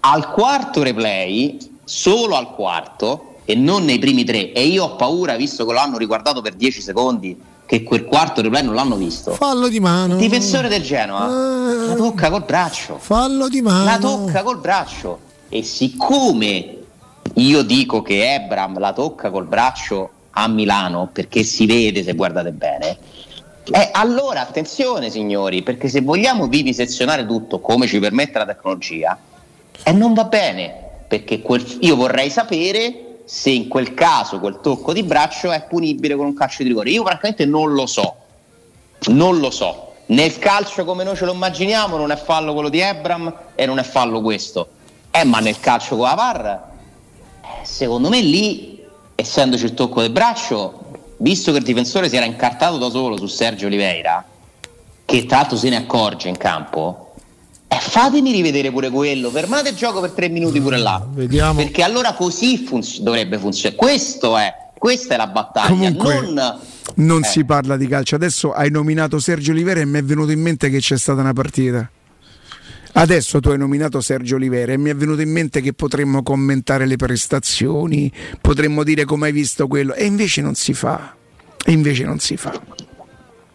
[0.00, 5.36] al quarto replay, solo al quarto, e non nei primi tre, e io ho paura,
[5.36, 9.32] visto che lo hanno riguardato per 10 secondi, che quel quarto replay non l'hanno visto.
[9.32, 10.16] Fallo di mano.
[10.16, 12.98] difensore del Genoa eh, la tocca col braccio.
[12.98, 13.84] Fallo di mano.
[13.84, 15.20] La tocca col braccio.
[15.48, 16.78] E siccome
[17.34, 22.52] io dico che Ebram la tocca col braccio a Milano, perché si vede se guardate
[22.52, 22.98] bene,
[23.72, 29.18] Eh, allora attenzione signori, perché se vogliamo vivisezionare tutto come ci permette la tecnologia,
[29.82, 30.74] eh, non va bene,
[31.08, 36.14] perché quel, io vorrei sapere se in quel caso quel tocco di braccio è punibile
[36.14, 36.90] con un calcio di rigore.
[36.90, 38.16] Io francamente non lo so,
[39.06, 39.94] non lo so.
[40.08, 43.78] Nel calcio come noi ce lo immaginiamo non è fallo quello di Ebram e non
[43.78, 44.68] è fallo questo.
[45.10, 46.46] Eh, ma nel calcio con la VAR,
[47.40, 48.83] eh, secondo me lì,
[49.14, 50.80] essendoci il tocco del braccio,
[51.18, 54.24] visto che il difensore si era incartato da solo su Sergio Oliveira,
[55.04, 57.14] che tra l'altro se ne accorge in campo,
[57.68, 61.04] eh, fatemi rivedere pure quello, fermate il gioco per tre minuti pure là.
[61.08, 61.54] Vediamo.
[61.54, 63.76] Perché allora così funz- dovrebbe funzionare.
[63.76, 65.68] Questo è, questa è la battaglia.
[65.68, 66.58] Comunque, non,
[66.96, 67.26] non eh.
[67.26, 68.14] si parla di calcio.
[68.14, 71.32] Adesso hai nominato Sergio Olivera e mi è venuto in mente che c'è stata una
[71.32, 71.88] partita.
[72.96, 76.86] Adesso tu hai nominato Sergio Olivera e mi è venuto in mente che potremmo commentare
[76.86, 81.16] le prestazioni, potremmo dire come hai visto quello, e invece non si fa.
[81.64, 82.52] E invece non si fa.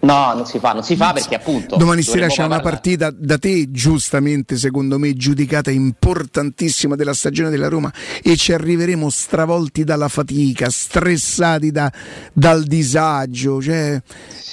[0.01, 1.75] No, non si fa, non si fa perché appunto.
[1.75, 7.67] Domani sera c'è una partita da te, giustamente secondo me, giudicata importantissima della stagione della
[7.67, 7.91] Roma
[8.23, 11.91] e ci arriveremo stravolti dalla fatica, stressati da-
[12.31, 13.61] dal disagio.
[13.61, 14.01] Cioè,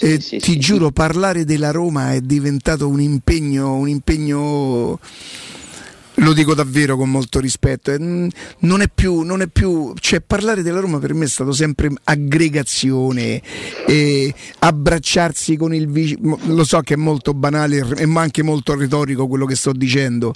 [0.01, 4.99] eh, sì, ti sì, giuro, parlare della Roma è diventato un impegno, un impegno.
[6.21, 8.29] Lo dico davvero con molto rispetto, eh, mm,
[8.61, 11.91] non è più, non è più, cioè parlare della Roma per me è stato sempre
[12.05, 13.43] aggregazione,
[14.61, 19.45] abbracciarsi con il vicino, lo so che è molto banale e anche molto retorico quello
[19.45, 20.33] che sto dicendo,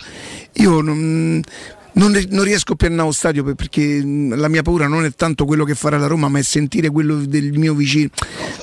[0.54, 1.42] io non,
[1.94, 5.06] non, non riesco più a andare allo stadio per- perché mm, la mia paura non
[5.06, 8.10] è tanto quello che farà la Roma ma è sentire quello del mio vicino,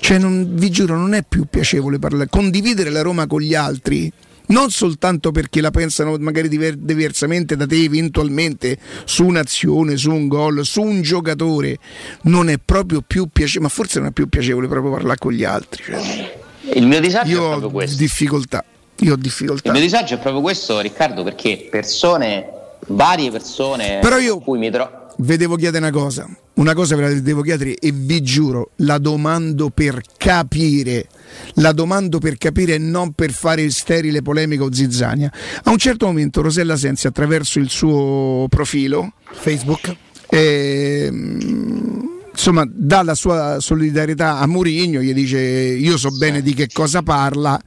[0.01, 4.11] cioè non, vi giuro non è più piacevole parlare, condividere la Roma con gli altri
[4.47, 10.27] non soltanto perché la pensano magari diver- diversamente da te eventualmente su un'azione, su un
[10.27, 11.77] gol, su un giocatore,
[12.23, 15.43] non è proprio più piacevole, ma forse non è più piacevole proprio parlare con gli
[15.43, 15.83] altri.
[15.83, 16.39] cioè,
[16.73, 17.97] Il mio disagio io è proprio questo.
[17.97, 18.63] difficoltà,
[18.99, 19.71] io ho Il difficoltà.
[19.71, 22.45] mio disagio è proprio questo, Riccardo, perché persone,
[22.87, 25.05] varie persone Però io- cui mi trovo.
[25.19, 28.99] Vi devo chiedere una cosa, una cosa ve la devo chiedere e vi giuro, la
[28.99, 31.07] domando per capire,
[31.55, 35.31] la domando per capire e non per fare sterile polemica o zizzania.
[35.63, 39.95] A un certo momento Rosella Sensi attraverso il suo profilo Facebook.
[40.29, 46.67] ehm, insomma dà la sua solidarietà a Mourinho, gli dice io so bene di che
[46.71, 47.59] cosa parla.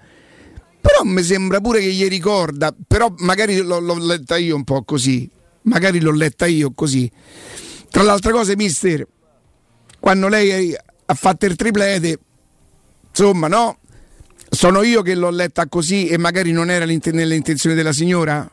[0.80, 4.82] Però mi sembra pure che gli ricorda, però magari l'ho, l'ho letta io un po'
[4.84, 5.28] così,
[5.70, 7.10] magari l'ho letta io così.
[7.88, 9.06] Tra le altre cose, mister,
[9.98, 12.18] quando lei ha fatto il triplete,
[13.08, 13.78] insomma, no?
[14.48, 18.50] Sono io che l'ho letta così e magari non era l'int- nelle intenzioni della signora?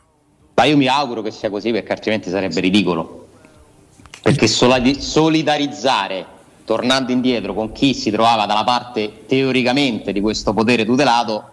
[0.54, 3.26] Ma io mi auguro che sia così perché altrimenti sarebbe ridicolo.
[4.22, 6.26] Perché solidarizzare,
[6.64, 11.50] tornando indietro, con chi si trovava dalla parte teoricamente di questo potere tutelato.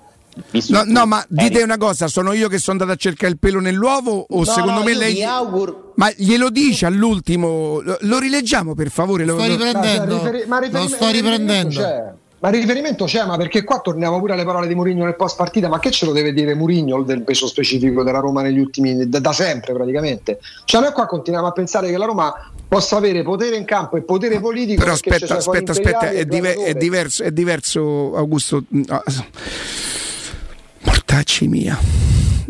[0.68, 3.60] No, no, ma dite una cosa, sono io che sono andato a cercare il pelo
[3.60, 5.24] nell'uovo o No, secondo no, me lei...
[5.24, 9.24] auguro- Ma glielo dice all'ultimo, lo, lo rileggiamo per favore?
[9.26, 10.16] Lo- Sto lo- riprendendo.
[10.18, 11.80] Ma riferi- ma Lo riferim- sto riferimento riprendendo.
[11.80, 12.14] c'è.
[12.38, 15.36] Ma il riferimento c'è, ma perché qua torniamo pure alle parole di Mourinho nel post
[15.38, 19.08] partita, ma che ce lo deve dire Mourinho del peso specifico della Roma negli ultimi
[19.10, 20.40] da, da sempre praticamente?
[20.66, 24.02] Cioè noi qua continuiamo a pensare che la Roma possa avere potere in campo e
[24.02, 28.64] potere politico Però aspetta, sono aspetta, aspetta, è, diver- è diverso, è diverso Augusto.
[28.68, 29.04] no.
[31.16, 31.80] Mortacci mia.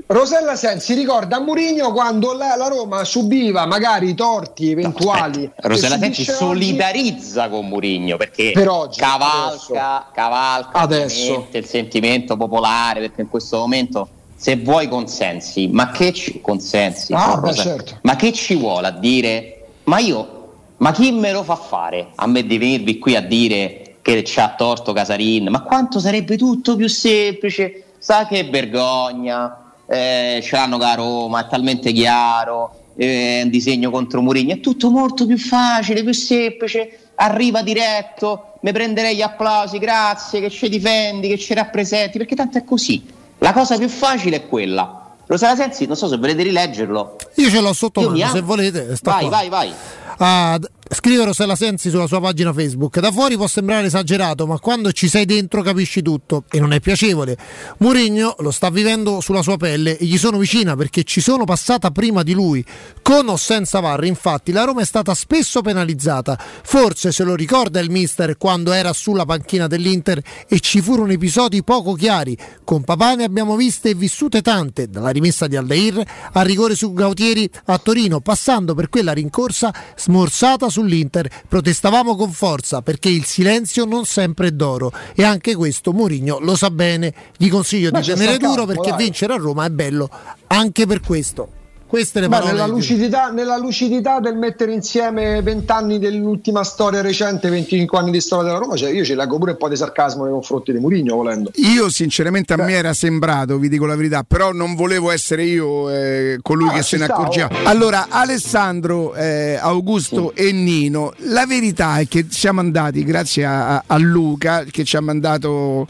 [0.08, 5.44] Rosella Sensi ricorda a Mourinho quando la, la Roma subiva magari torti eventuali.
[5.46, 11.48] Aspetta, Rosella Sensi solidarizza con Murigno perché Per oggi, cavalca, cavalca Adesso.
[11.52, 17.14] il sentimento popolare perché in questo momento se vuoi consensi, ma che ci consensi?
[17.14, 18.00] Ah, no, beh, certo.
[18.02, 19.68] Ma che ci vuole a dire?
[19.84, 23.98] Ma io, ma chi me lo fa fare a me di venirvi qui a dire
[24.02, 25.50] che c'ha torto Casarin?
[25.50, 27.85] Ma quanto sarebbe tutto più semplice?
[28.06, 33.50] Sa che vergogna, eh, ce l'hanno con la Roma, è talmente chiaro, eh, è un
[33.50, 39.24] disegno contro Mourinho, è tutto molto più facile, più semplice, arriva diretto, mi prenderei gli
[39.24, 43.04] applausi, grazie, che ci difendi, che ci rappresenti, perché tanto è così.
[43.40, 45.14] La cosa più facile è quella.
[45.26, 47.16] Rosala Sensi, non so se volete rileggerlo.
[47.38, 48.96] Io ce l'ho sotto mano, se volete.
[49.02, 49.30] Vai, qua.
[49.30, 49.74] vai, vai.
[50.18, 53.00] Ah, d- scrive Rosella Sensi sulla sua pagina Facebook.
[53.00, 56.80] Da fuori può sembrare esagerato, ma quando ci sei dentro capisci tutto e non è
[56.80, 57.38] piacevole.
[57.80, 61.92] Mourinho lo sta vivendo sulla sua pelle e gli sono vicina perché ci sono passata
[61.92, 62.64] prima di lui.
[63.02, 66.38] Con o senza VAR, infatti, la Roma è stata spesso penalizzata.
[66.64, 71.64] Forse se lo ricorda il mister quando era sulla panchina dell'Inter e ci furono episodi
[71.64, 72.38] poco chiari.
[72.64, 76.94] Con papà ne abbiamo viste e vissute tante, dalla rimessa di Aldair al rigore su
[76.94, 79.74] Gautieri a Torino, passando per quella rincorsa
[80.06, 85.94] smorzata sull'Inter, protestavamo con forza perché il silenzio non sempre è d'oro e anche questo
[85.94, 87.14] Mourinho lo sa bene.
[87.36, 90.10] Gli consiglio Ma di tenere duro perché vincere a Roma è bello
[90.48, 91.64] anche per questo.
[91.96, 92.52] Queste le Ma parole.
[92.52, 98.12] nella di- lucidità, nella lucidità del mettere insieme 20 anni dell'ultima storia recente, 25 anni
[98.12, 100.74] di storia della Roma, cioè io ci leggo pure un po' di sarcasmo nei confronti
[100.74, 101.52] di Mourinho volendo.
[101.56, 105.90] Io sinceramente a me era sembrato, vi dico la verità, però non volevo essere io
[105.90, 107.48] eh, colui Ah, che se ne accorgeva.
[107.50, 107.66] oh.
[107.66, 113.98] Allora, Alessandro, eh, Augusto e Nino, la verità è che siamo andati, grazie a, a
[113.98, 115.88] Luca che ci ha mandato...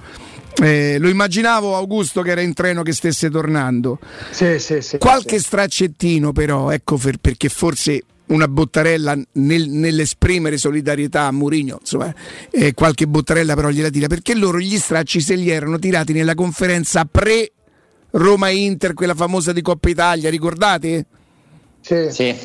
[0.61, 3.99] eh, lo immaginavo Augusto che era in treno che stesse tornando.
[4.31, 4.97] Sì, sì, sì.
[4.97, 12.13] Qualche straccettino però, ecco per- perché forse una bottarella nel- nell'esprimere solidarietà a Mourinho, insomma,
[12.51, 16.33] eh, qualche bottarella però gliela tira, perché loro gli stracci se li erano tirati nella
[16.33, 17.51] conferenza pre
[18.11, 21.05] Roma Inter, quella famosa di Coppa Italia, ricordate?
[21.86, 22.08] Sì.
[22.10, 22.36] Sì.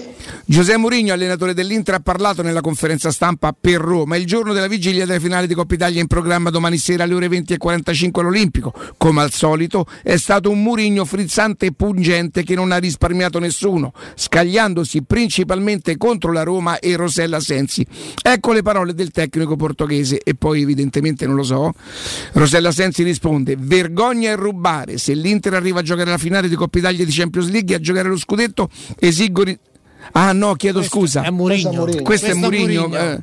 [0.45, 5.07] Giuseppe Mourinho, allenatore dell'Inter, ha parlato nella conferenza stampa per Roma il giorno della vigilia
[5.07, 8.75] della finale di Coppa Italia in programma domani sera alle ore 20.45 all'Olimpico.
[8.99, 13.95] Come al solito è stato un Mourinho frizzante e pungente che non ha risparmiato nessuno,
[14.15, 17.87] scagliandosi principalmente contro la Roma e Rosella Sensi.
[18.23, 21.73] Ecco le parole del tecnico portoghese e poi evidentemente non lo so.
[22.33, 24.99] Rosella Sensi risponde: Vergogna e rubare.
[24.99, 27.81] Se l'Inter arriva a giocare la finale di Coppa Italia di Champions League e a
[27.81, 29.59] giocare lo scudetto, esigo ri-
[30.13, 31.23] Ah no, chiedo Questo scusa.
[31.23, 31.73] È Mourinho.
[31.73, 32.03] Mourinho.
[32.03, 32.89] Questo è Mourinho.
[32.89, 32.97] Mourinho.
[32.99, 33.23] eh.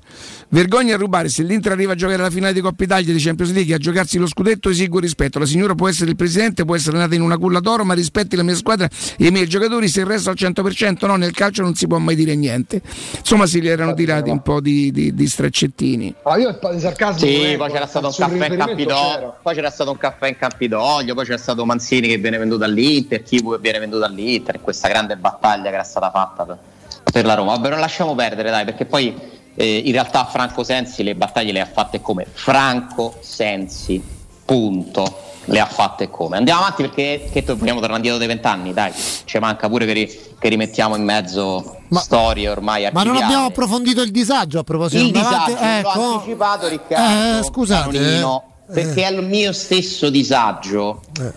[0.49, 1.29] vergogna a rubare.
[1.29, 4.17] Se l'Inter arriva a giocare la finale di Coppa Italia di Champions League a giocarsi
[4.17, 5.39] lo scudetto, esiguo rispetto.
[5.39, 8.35] La signora può essere il presidente, può essere nata in una culla d'oro, ma rispetti
[8.35, 9.87] la mia squadra e i miei giocatori.
[9.87, 12.81] Se il resto al 100%, no, nel calcio non si può mai dire niente.
[13.17, 16.15] Insomma, si gli erano tirati un po' di, di, di straccettini.
[16.23, 17.27] Ah, io il po' di sarcasmo.
[17.27, 21.13] Sì, poi c'era stato un caffè in Campidoglio, poi c'era stato un caffè in Campidoglio,
[21.13, 25.17] poi c'era stato Manzini che viene venduto all'Inter, Chivu che viene venduto all'Inter, questa grande
[25.17, 26.75] battaglia che era stata fatta
[27.11, 27.51] per, la Roma.
[27.55, 29.15] Vabbè, non lasciamo perdere, dai, perché poi
[29.55, 34.01] eh, in realtà Franco Sensi le battaglie le ha fatte come Franco Sensi,
[34.45, 35.25] punto.
[35.49, 36.35] Le ha fatte come.
[36.35, 38.91] Andiamo avanti perché che vogliamo tornare indietro dei vent'anni, dai.
[39.23, 43.23] Ci manca pure che, ri- che rimettiamo in mezzo Ma- storie ormai Ma non archiviate.
[43.23, 46.13] abbiamo approfondito il disagio a proposito Il davanti- disagio l'ho ecco.
[46.15, 48.73] anticipato Riccardo Eh, scusate, Canonino, eh.
[48.73, 51.31] perché è il mio stesso disagio Eh.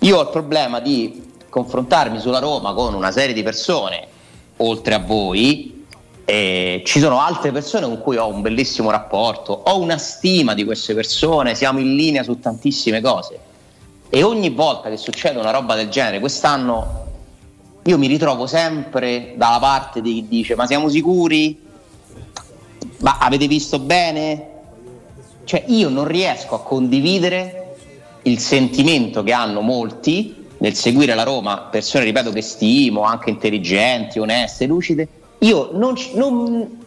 [0.00, 4.08] io ho il problema di confrontarmi sulla Roma con una serie di persone
[4.62, 5.86] oltre a voi
[6.24, 10.64] e ci sono altre persone con cui ho un bellissimo rapporto ho una stima di
[10.64, 13.38] queste persone siamo in linea su tantissime cose
[14.08, 17.02] e ogni volta che succede una roba del genere quest'anno
[17.84, 21.58] io mi ritrovo sempre dalla parte di chi dice ma siamo sicuri?
[22.98, 24.50] Ma avete visto bene?
[25.42, 27.74] Cioè io non riesco a condividere
[28.22, 34.20] il sentimento che hanno molti nel seguire la Roma, persone ripeto che stimo, anche intelligenti,
[34.20, 35.08] oneste, lucide.
[35.38, 36.78] Io non, non-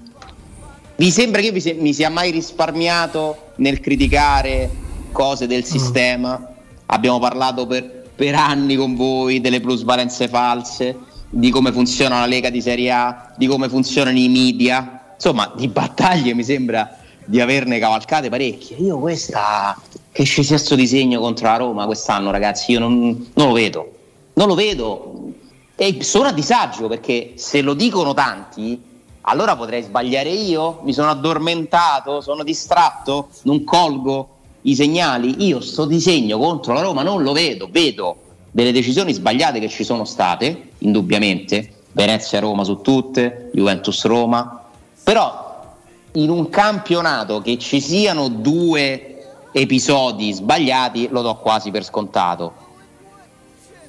[0.95, 4.69] vi sembra che se- mi sia mai risparmiato nel criticare
[5.11, 6.53] cose del sistema?
[6.85, 10.97] Abbiamo parlato per, per anni con voi delle plusvalenze false,
[11.29, 15.15] di come funziona la Lega di Serie A, di come funzionano i media.
[15.15, 18.77] Insomma, di battaglie mi sembra di averne cavalcate parecchie.
[18.77, 19.75] Io questa
[20.15, 23.91] che ci sia sto disegno contro la Roma quest'anno, ragazzi, io non, non lo vedo.
[24.35, 25.33] Non lo vedo.
[25.75, 28.81] E sono a disagio perché se lo dicono tanti,
[29.19, 35.45] allora potrei sbagliare io, mi sono addormentato, sono distratto, non colgo i segnali.
[35.45, 38.15] Io sto disegno contro la Roma non lo vedo, vedo
[38.51, 44.63] delle decisioni sbagliate che ci sono state, indubbiamente, Venezia-Roma su tutte, Juventus-Roma,
[45.03, 45.73] però
[46.13, 49.14] in un campionato che ci siano due
[49.57, 52.63] episodi sbagliati lo do quasi per scontato.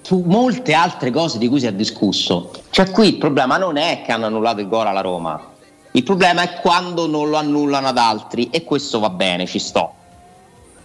[0.01, 4.03] Su molte altre cose di cui si è discusso, cioè qui il problema non è
[4.05, 5.55] che hanno annullato il gol alla Roma,
[5.91, 9.93] il problema è quando non lo annullano ad altri e questo va bene, ci sto.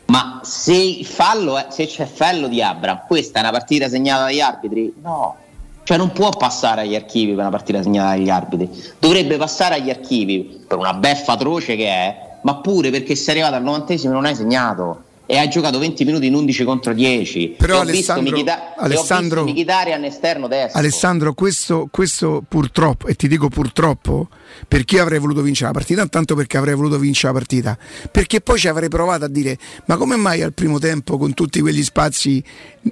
[0.07, 4.91] Ma se, è- se c'è fallo di Abram, questa è una partita segnata dagli arbitri?
[4.99, 5.35] No.
[5.83, 8.69] Cioè non può passare agli archivi per una partita segnata dagli arbitri.
[8.97, 13.55] Dovrebbe passare agli archivi per una beffa atroce che è, ma pure perché sei arrivato
[13.55, 15.09] al novantesimo e non hai segnato.
[15.31, 17.55] E hai giocato 20 minuti in 11 contro 10.
[17.57, 20.77] Però E Alessandro- ho Alessandro- Mkhitaryan esterno destro.
[20.77, 24.27] Alessandro, questo, questo purtroppo, e ti dico purtroppo,
[24.67, 27.77] perché avrei voluto vincere la partita, intanto perché avrei voluto vincere la partita,
[28.11, 31.61] perché poi ci avrei provato a dire, ma come mai al primo tempo con tutti
[31.61, 32.43] quegli spazi,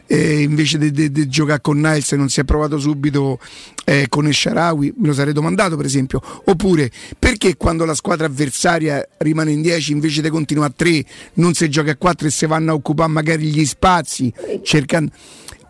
[0.07, 3.37] eh, invece di giocare con Niles non si è provato subito
[3.83, 9.05] eh, con Esharawi, me lo sarei domandato per esempio, oppure perché quando la squadra avversaria
[9.17, 12.45] rimane in 10 invece di continuare a 3 non si gioca a 4 e si
[12.45, 15.11] vanno a occupare magari gli spazi cercando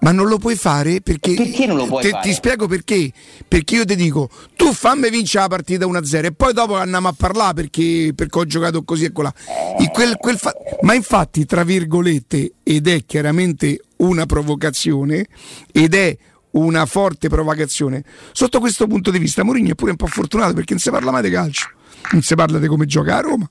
[0.02, 1.34] Ma non lo puoi fare perché.
[1.34, 2.28] Perché non lo puoi te, fare?
[2.28, 3.12] Ti spiego perché.
[3.48, 7.14] Perché io ti dico, tu fammi vincere la partita 1-0 e poi dopo andiamo a
[7.16, 9.34] parlare perché, perché ho giocato così e colà.
[9.92, 15.26] Quel- quel fa- Ma infatti, tra virgolette, ed è chiaramente una provocazione,
[15.72, 16.18] ed è
[16.52, 18.04] una forte provocazione.
[18.32, 21.12] Sotto questo punto di vista, Mourinho è pure un po' fortunato perché non si parla
[21.12, 21.70] mai di calcio,
[22.12, 23.50] non si parla di come gioca a Roma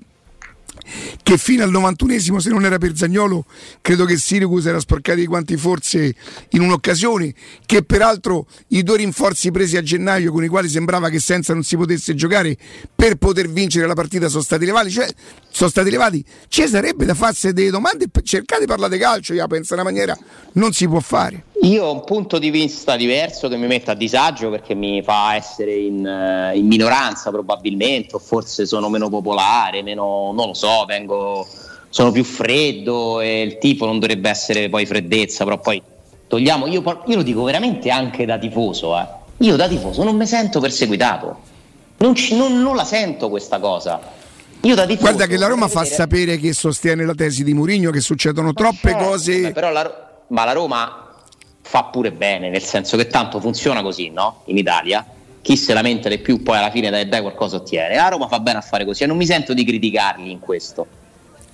[1.22, 3.44] che fino al 91esimo se non era per Zagnolo
[3.80, 6.14] credo che Siricus era sporcato di quanti forse
[6.50, 7.32] in un'occasione
[7.66, 11.62] che peraltro i due rinforzi presi a gennaio con i quali sembrava che senza non
[11.62, 12.56] si potesse giocare
[12.94, 14.90] per poter vincere la partita sono stati levati.
[14.90, 15.08] Cioè
[15.50, 16.24] sono stati levati.
[16.48, 20.16] Ci sarebbe da farsi delle domande cercate di parlare di calcio io penso una maniera
[20.52, 23.94] non si può fare Io ho un punto di vista diverso che mi mette a
[23.94, 29.82] disagio perché mi fa essere in, eh, in minoranza probabilmente, o forse sono meno popolare,
[29.82, 31.46] meno, non lo so, vengo,
[31.88, 35.82] sono più freddo e il tifo non dovrebbe essere poi freddezza, però poi
[36.28, 39.06] togliamo, io, io lo dico veramente anche da tifoso, eh.
[39.38, 41.36] io da tifoso non mi sento perseguitato,
[41.98, 44.00] non, ci- non- non la sento questa cosa.
[44.62, 47.52] Io da tifoso guarda che la Roma fa vedere- sapere che sostiene la tesi di
[47.52, 51.07] Mourinho che succedono troppe Certo, cose però la, ma la Roma
[51.68, 54.40] fa pure bene, nel senso che tanto funziona così, no?
[54.46, 55.04] In Italia.
[55.42, 57.94] Chi se lamenta di più poi alla fine dai, dai qualcosa ottiene.
[57.94, 60.86] La Roma fa bene a fare così e non mi sento di criticarli in questo.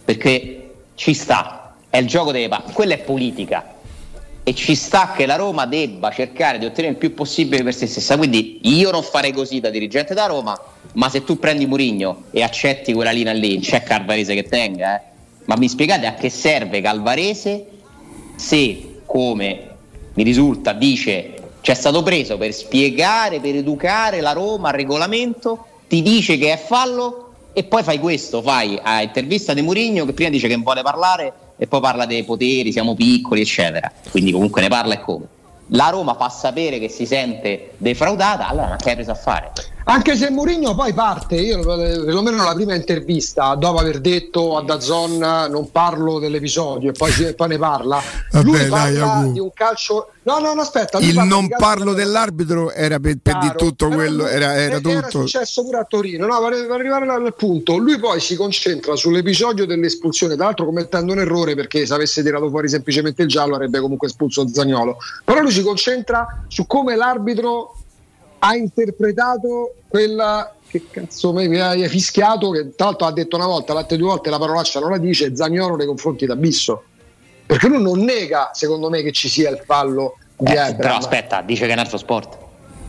[0.05, 3.75] Perché ci sta, è il gioco delle parti, quella è politica.
[4.45, 7.89] E ci sta che la Roma debba cercare di ottenere il più possibile per se
[7.89, 8.17] stessa.
[8.17, 10.57] Quindi io non farei così da dirigente da Roma,
[10.93, 15.03] ma se tu prendi Murigno e accetti quella linea lì, c'è Calvarese che tenga, eh?
[15.47, 17.67] Ma mi spiegate a che serve Calvarese
[18.37, 19.73] se, come
[20.15, 26.03] mi risulta, dice c'è stato preso per spiegare, per educare la Roma al regolamento, ti
[26.03, 30.29] dice che è fallo e poi fai questo, fai a intervista di Murigno che prima
[30.29, 33.91] dice che non vuole parlare e poi parla dei poteri, siamo piccoli, eccetera.
[34.11, 35.27] Quindi comunque ne parla e come.
[35.69, 39.53] La Roma fa sapere che si sente defraudata, allora ma che hai preso a fare?
[39.87, 45.18] Anche se Mourinho poi parte, io perlomeno la prima intervista, dopo aver detto a Dazon
[45.18, 50.09] non parlo dell'episodio e poi, e poi ne parla, Vabbè, lui parla di un calcio...
[50.22, 51.01] No, no, no, aspetta.
[51.01, 55.20] il non parlo dell'arbitro era per, per di tutto quello era, era tutto.
[55.20, 57.76] successo pure a Torino no, per, per arrivare al punto.
[57.76, 62.49] Lui poi si concentra sull'episodio dell'espulsione tra l'altro commettendo un errore perché se avesse tirato
[62.49, 67.74] fuori semplicemente il giallo avrebbe comunque espulso Zagnolo però lui si concentra su come l'arbitro
[68.47, 73.73] ha interpretato quella che cazzo mi hai fischiato che tra l'altro ha detto una volta
[73.73, 76.83] l'altre due volte la parolaccia non la dice Zagnolo nei confronti d'Abisso
[77.47, 81.41] perché lui non nega secondo me che ci sia il fallo di Eh, però aspetta,
[81.43, 82.37] dice che è un altro sport.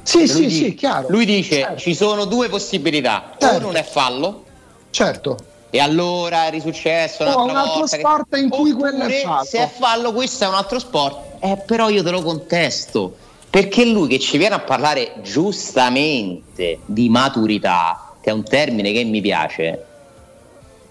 [0.03, 1.77] sì sì dice- sì chiaro Lui dice Certo.
[1.77, 3.55] ci sono due possibilità, Certo.
[3.55, 4.43] o non è fallo
[4.89, 5.37] certo
[5.69, 9.21] e allora è risuccesso O un'altra un altro volta che- sport in cui quello è
[9.21, 9.43] fallo.
[9.45, 13.17] se è fallo questo è un altro sport eh, però io te lo contesto
[13.55, 19.05] perché lui che ci viene a parlare giustamente di maturità che è un termine che
[19.05, 19.85] mi piace.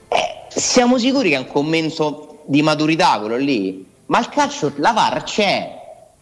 [0.08, 3.84] Eh, siamo sicuri che è un commento di maturità quello lì?
[4.06, 5.78] Ma il calcio la VAR c'è.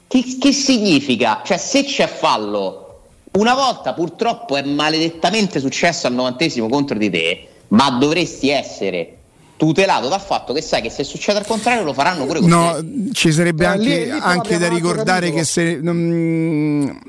[0.08, 1.42] Che, che significa?
[1.44, 3.02] cioè se c'è fallo
[3.34, 9.18] una volta purtroppo è maledettamente successo al novantesimo contro di te, ma dovresti essere
[9.66, 12.74] tutelato dal fatto che sai che se succede al contrario lo faranno pure con No,
[12.80, 13.12] te.
[13.12, 15.78] ci sarebbe Eh, anche, lì- lì anche da ricordare che se.
[15.80, 17.00] non-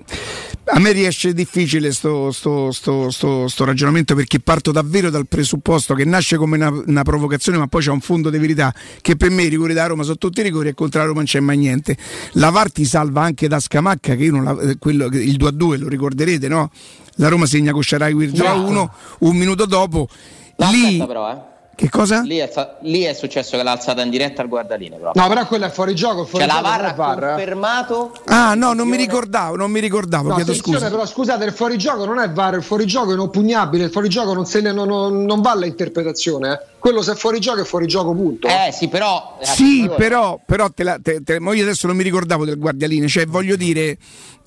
[0.66, 5.94] a me riesce difficile sto, sto- sto- sto- sto ragionamento perché parto davvero dal presupposto
[5.96, 9.30] che nasce come una, una provocazione ma poi c'è un fondo di verità che per
[9.32, 11.40] me i rigori da Roma sono tutti i rigori e contro la Roma non c'è
[11.40, 11.98] mai niente.
[12.34, 15.50] La VAR ti salva anche da Scamacca che io non la- eh, quello, il 2
[15.50, 16.70] a 2 lo ricorderete no?
[17.16, 20.08] La Roma segna con 2 a 1 un minuto dopo.
[20.56, 21.52] No, Lì, però, eh.
[21.76, 22.22] Che cosa?
[22.22, 22.50] Lì è,
[22.82, 25.12] lì è successo che l'ha alzata in diretta al guardaline però.
[25.16, 26.26] No, però quello è fuori gioco.
[26.26, 29.72] Fuori cioè la gioco non VAR ha VAR, confermato Ah no, non mi ricordavo, non
[29.72, 30.92] mi ricordavo, No, chiedo attenzione, scusa.
[30.92, 34.62] però scusate, il fuorigioco non è VAR, il fuorigioco è inoppugnabile, il fuorigioco non, se
[34.62, 36.52] ne- non, non, non va all'interpretazione.
[36.52, 36.72] eh.
[36.84, 38.46] Quello se è fuorigioco è fuorigioco, punto.
[38.50, 41.96] Eh sì, però eh, Sì, però, però te la, te- te- ma io adesso non
[41.96, 43.98] mi ricordavo del guardialine, cioè voglio dire,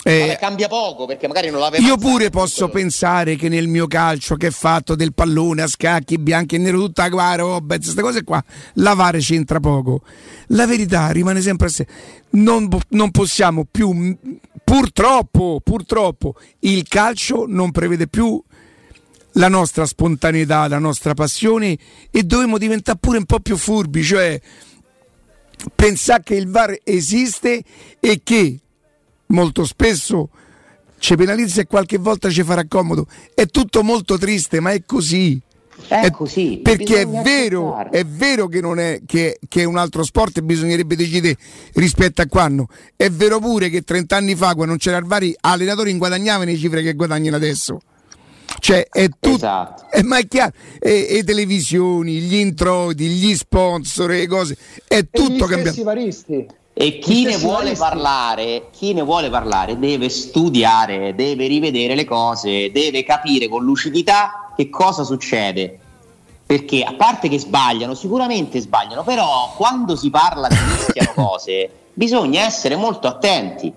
[0.03, 3.87] eh, vabbè, cambia poco perché magari non l'aveva io pure posso pensare che nel mio
[3.87, 8.03] calcio che è fatto del pallone a scacchi bianco e nero tutta qua roba, queste
[8.03, 10.03] cose qua, lavare c'entra poco.
[10.49, 11.87] La verità rimane sempre a sé.
[12.33, 14.15] Non, non possiamo più,
[14.63, 18.39] purtroppo, purtroppo, il calcio non prevede più
[19.37, 21.77] la nostra spontaneità, la nostra passione
[22.11, 24.41] e dovremmo diventare pure un po' più furbi, cioè
[25.75, 27.63] pensare che il VAR esiste
[28.01, 28.59] e che
[29.27, 30.29] molto spesso
[30.99, 33.07] ci penalizza e qualche volta ci farà comodo.
[33.35, 35.41] È tutto molto triste, ma è così.
[35.89, 36.61] È, così.
[36.63, 40.43] Perché è vero, è vero che non è che, che è un altro sport e
[40.43, 41.37] bisognerebbe decidere
[41.75, 42.69] rispetto a quando.
[42.97, 46.57] È vero pure che 30 anni fa, quando non c'era il vari, allenatori inguadagnavano le
[46.57, 47.79] cifre che guadagnano adesso.
[48.67, 49.37] Cioè, è tutto.
[49.37, 49.85] Esatto.
[50.03, 50.51] Ma è chiaro,
[50.81, 54.57] e, e televisioni, gli introiti, gli sponsor, le cose,
[54.89, 55.85] è tutto cambiato.
[55.85, 56.45] varisti.
[56.73, 62.73] E chi ne vuole parlare, chi ne vuole parlare deve studiare, deve rivedere le cose,
[62.73, 65.79] deve capire con lucidità che cosa succede.
[66.45, 72.43] Perché a parte che sbagliano, sicuramente sbagliano, però quando si parla di mischiano cose, bisogna
[72.43, 73.73] essere molto attenti.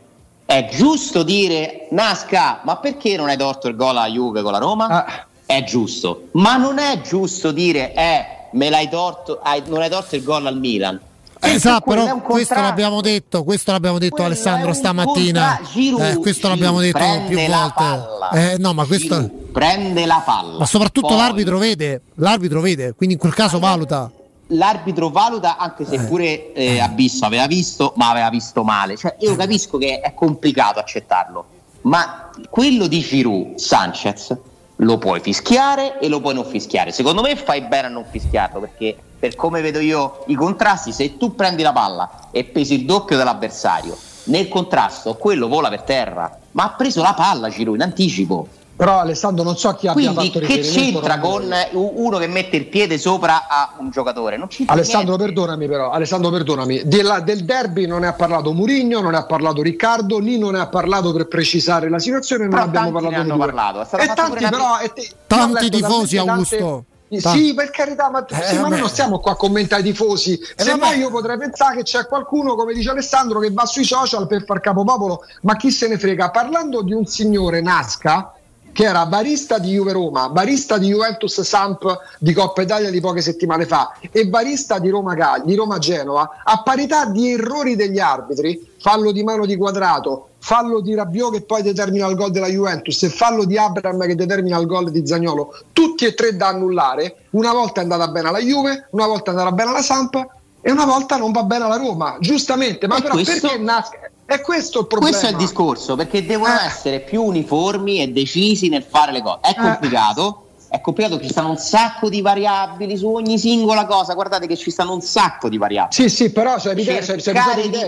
[0.49, 4.57] È giusto dire Nasca, ma perché non hai torto il gol alla Juve con la
[4.57, 4.87] Roma?
[4.87, 5.25] Ah.
[5.45, 10.15] È giusto, ma non è giusto dire eh, me l'hai torto, hai- non hai torto
[10.15, 10.99] il gol al Milan.
[11.39, 15.55] Esatto, però questo l'abbiamo detto, questo l'abbiamo detto Quello Alessandro stamattina.
[15.57, 16.97] contra- Giroud- Eh, questo l'abbiamo detto
[17.27, 17.73] più volte.
[17.75, 18.29] palla.
[18.31, 20.57] Eh, no, ma questo Giroud prende la palla.
[20.57, 24.09] ma soprattutto Poi l'arbitro vede, l'arbitro vede, quindi in quel caso valuta.
[24.53, 28.97] L'arbitro valuta anche se pure eh, Abisso aveva visto, ma aveva visto male.
[28.97, 31.45] Cioè, io capisco che è complicato accettarlo,
[31.81, 34.35] ma quello di Giroud Sanchez
[34.77, 36.91] lo puoi fischiare e lo puoi non fischiare.
[36.91, 41.17] Secondo me fai bene a non fischiarlo perché per come vedo io i contrasti, se
[41.17, 46.39] tu prendi la palla e pesi il doppio dell'avversario, nel contrasto quello vola per terra,
[46.51, 48.47] ma ha preso la palla Giroud in anticipo.
[48.80, 50.99] Però Alessandro non so chi abbia Quindi fatto che riferimento.
[51.01, 54.38] c'entra non- con u- uno che mette il piede sopra a un giocatore?
[54.38, 55.34] Non c'entra Alessandro, niente.
[55.34, 56.84] perdonami però, Alessandro, perdonami.
[56.86, 60.59] Della- del derby non ne ha parlato Murigno, non ne ha parlato Riccardo, Nino ne
[60.61, 64.93] ha parlato per precisare la situazione, non abbiamo parlato di parlato, E tanti però e
[64.93, 66.86] te- Tanti tifosi, Augusto.
[67.11, 67.53] Sì, Tanti.
[67.55, 70.39] per carità, ma, Eh, sì, ma noi non stiamo qua a commentare i tifosi.
[70.55, 70.95] Se vabbè.
[70.95, 74.45] no io potrei pensare che c'è qualcuno, come dice Alessandro, che va sui social per
[74.45, 76.30] far capopopolo, ma chi se ne frega.
[76.30, 78.36] Parlando di un signore Nasca,
[78.72, 83.22] che era barista di Juve Roma, barista di Juventus Samp di Coppa Italia di poche
[83.22, 87.99] settimane fa e barista di Roma, Gal- di Roma Genova, a parità di errori degli
[87.99, 92.47] arbitri, fallo di mano di quadrato, fallo di Rabiot che poi determina il gol della
[92.47, 96.47] Juventus e fallo di Abraham che determina il gol di Zagnolo, tutti e tre da
[96.47, 97.26] annullare.
[97.32, 100.15] Una volta è andata bene alla Juve, una volta è andata bene alla Samp
[100.61, 102.88] e una volta non va bene alla Roma, giustamente.
[102.88, 104.09] Ma E però questo- perché Nasca?
[104.30, 105.11] È questo il problema.
[105.17, 106.65] Questo è il discorso, perché devono Eh.
[106.67, 109.39] essere più uniformi e decisi nel fare le cose.
[109.41, 114.13] È complicato, è complicato, ci stanno un sacco di variabili su ogni singola cosa.
[114.13, 116.07] Guardate che ci stanno un sacco di variabili.
[116.09, 117.41] Sì, sì, però sono evidenti, sono-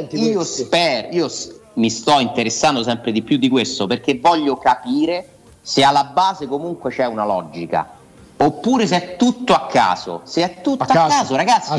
[0.10, 4.58] di- io spero, io s- mi sto interessando sempre di più di questo perché voglio
[4.58, 5.28] capire
[5.62, 7.88] se alla base comunque c'è una logica.
[8.38, 10.22] Oppure se è tutto a caso.
[10.24, 11.70] Se è tutto A a caso, caso, ragazzi,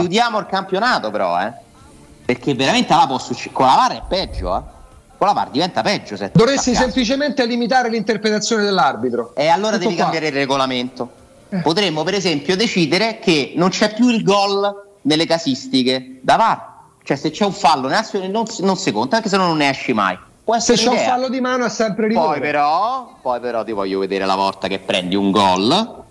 [0.00, 1.52] chiudiamo il campionato però, eh.
[2.28, 3.54] Perché veramente là può succedere.
[3.54, 4.60] Con la VAR è peggio, eh.
[5.16, 9.34] Con la VAR diventa peggio se Dovresti semplicemente limitare l'interpretazione dell'arbitro.
[9.34, 10.02] E allora Tutto devi qua.
[10.04, 11.10] cambiare il regolamento.
[11.62, 16.72] Potremmo, per esempio, decidere che non c'è più il gol nelle casistiche da VAR.
[17.02, 19.70] Cioè, se c'è un fallo non, si- non si conta, anche se no non ne
[19.70, 20.18] esci mai.
[20.58, 22.26] Se c'è un fallo di mano è sempre rigore.
[22.26, 26.04] Poi però, poi però ti voglio vedere la volta che prendi un gol,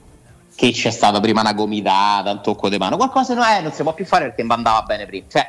[0.55, 3.84] che c'è stata prima una gomitata, un tocco di mano, qualcosa no, eh, non si
[3.84, 5.26] può più fare perché andava bene prima.
[5.30, 5.45] Cioè,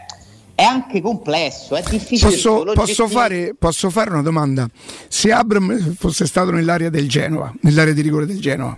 [0.59, 2.33] è anche complesso, è difficile.
[2.33, 4.69] Posso, posso fare, posso fare una domanda?
[5.07, 8.77] Se Abram fosse stato nell'area del Genoa, nell'area di rigore del Genoa,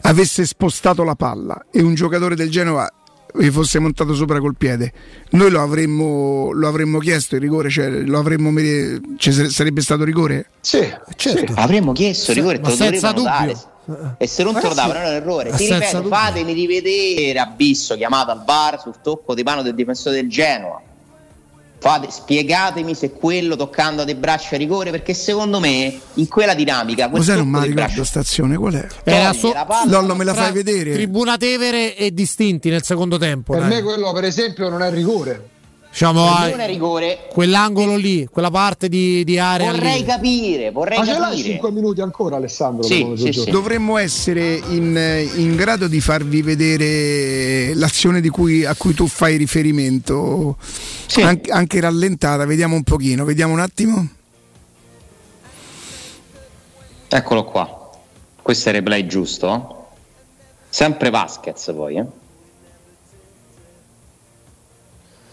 [0.00, 2.90] avesse spostato la palla e un giocatore del Genoa
[3.38, 4.90] gli fosse montato sopra col piede,
[5.32, 8.50] noi lo avremmo, lo avremmo chiesto il rigore, cioè lo avremmo
[9.18, 10.46] ci sare- sarebbe stato rigore?
[10.62, 10.78] Sì,
[11.14, 11.52] Certo.
[11.56, 13.24] Avremmo chiesto il rigore, ma te lo senza dubbio.
[13.24, 13.56] dare.
[14.18, 15.06] E se non te lo davano sì.
[15.06, 15.50] era un errore.
[15.52, 16.16] Ti ripeto, dubbio.
[16.16, 20.82] fatemi rivedere Abisso chiamato al VAR sul tocco di mano del difensore del Genoa.
[21.80, 27.08] Fate- spiegatemi se quello toccando delle braccia è rigore, perché secondo me in quella dinamica
[27.08, 28.56] quel Cos'è non di ricordo braccio stazione?
[28.56, 28.86] Qual è?
[29.04, 29.54] Era so-
[29.86, 30.92] Lollo me la fai vedere?
[30.94, 33.52] Tribuna Tevere e distinti nel secondo tempo.
[33.52, 33.70] per dai.
[33.70, 35.56] me quello per esempio non è rigore.
[35.98, 37.26] Diciamo, non è rigore.
[37.28, 40.04] quell'angolo lì, quella parte di, di area Vorrei lì.
[40.04, 41.48] capire, vorrei Ma ce l'hai capire.
[41.54, 42.84] 5 minuti ancora Alessandro?
[42.84, 43.50] Sì, sì, sì.
[43.50, 49.36] Dovremmo essere in, in grado di farvi vedere l'azione di cui- a cui tu fai
[49.36, 50.56] riferimento,
[51.06, 51.20] Sì.
[51.22, 52.44] anche, anche rallentata.
[52.46, 54.08] Vediamo un pochino, vediamo un attimo.
[57.08, 57.90] Eccolo qua.
[58.40, 59.86] Questo è il replay giusto?
[60.68, 62.04] Sempre Vasquez poi, eh?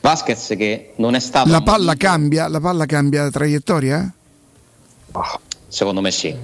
[0.10, 2.06] Vasquez che non è stato La palla ammonito.
[2.06, 4.14] cambia, la palla cambia traiettoria?
[5.68, 6.36] Secondo me sì.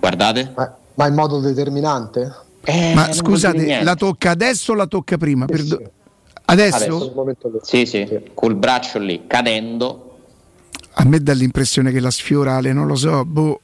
[0.00, 0.52] Guardate.
[0.56, 2.34] Ma, ma in modo determinante?
[2.64, 5.46] Eh, Ma scusate, la tocca adesso o la tocca prima?
[5.48, 5.90] Sì, Perdo- sì.
[6.46, 6.76] Adesso?
[6.76, 7.48] Adesso.
[7.52, 7.58] Lì.
[7.62, 10.18] Sì, sì, col braccio lì, cadendo.
[10.94, 13.60] A me dà l'impressione che la sfiora Ale, non lo so, boh.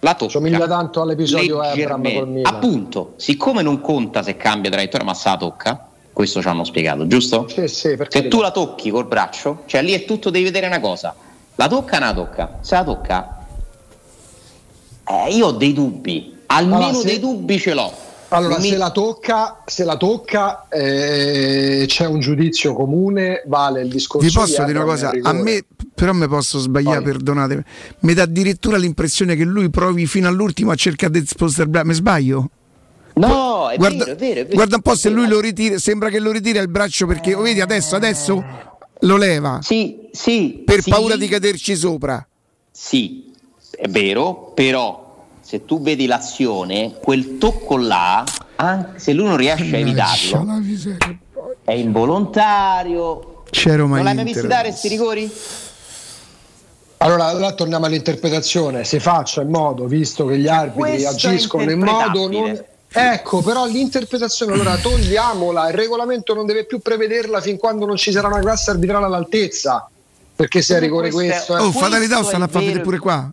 [0.00, 0.30] la tocca.
[0.32, 2.54] Somiglia tanto all'episodio Abram col Milan.
[2.54, 7.06] Appunto, siccome non conta se cambia traiettoria, ma se la tocca, questo ci hanno spiegato,
[7.06, 7.46] giusto?
[7.48, 10.80] Sì, sì, Se tu la tocchi col braccio, cioè lì è tutto, devi vedere una
[10.80, 11.14] cosa.
[11.56, 12.58] La tocca o non la tocca?
[12.60, 13.46] Se la tocca,
[15.04, 17.92] eh, io ho dei dubbi, almeno Allora, se- dei dubbi ce l'ho.
[18.28, 23.90] Allora, mi- se la tocca, se la tocca eh, c'è un giudizio comune, vale il
[23.90, 24.26] discorso.
[24.26, 25.10] Vi posso di dire una cosa?
[25.22, 25.62] A me,
[25.94, 27.12] però, mi posso sbagliare, Poi.
[27.12, 27.62] perdonatemi.
[28.00, 31.88] Mi dà addirittura l'impressione che lui provi fino all'ultimo a cercare di spostare il braccio.
[31.88, 32.50] Mi sbaglio?
[33.14, 34.54] No, è guarda, vero, è vero, è vero.
[34.54, 35.78] guarda un po' se lui lo ritira.
[35.78, 38.44] Sembra che lo ritira il braccio perché, oh, vedi, adesso, adesso
[39.00, 40.62] lo leva Sì, sì.
[40.64, 42.26] per sì, paura di caderci sopra.
[42.70, 43.32] Sì,
[43.76, 48.24] è vero, però se tu vedi l'azione, quel tocco là,
[48.56, 50.46] anche se lui non riesce a evitarlo,
[51.64, 53.42] è involontario.
[53.50, 54.76] C'ero mai non l'hai mai visti dare adesso.
[54.78, 55.32] sti rigori?
[56.98, 58.84] Allora, allora torniamo all'interpretazione.
[58.84, 62.30] Se faccia in modo, visto che gli arbitri Questo agiscono in modo.
[62.30, 62.64] Non...
[62.94, 65.68] Ecco, però l'interpretazione, allora togliamola.
[65.68, 69.88] Il regolamento non deve più prevederla fin quando non ci sarà una classe arbitrale all'altezza.
[70.34, 71.56] Perché se è rigore Questo è- questo.
[71.56, 71.60] eh.
[71.60, 73.30] Oh, fatalità stanno a far vedere pure qua?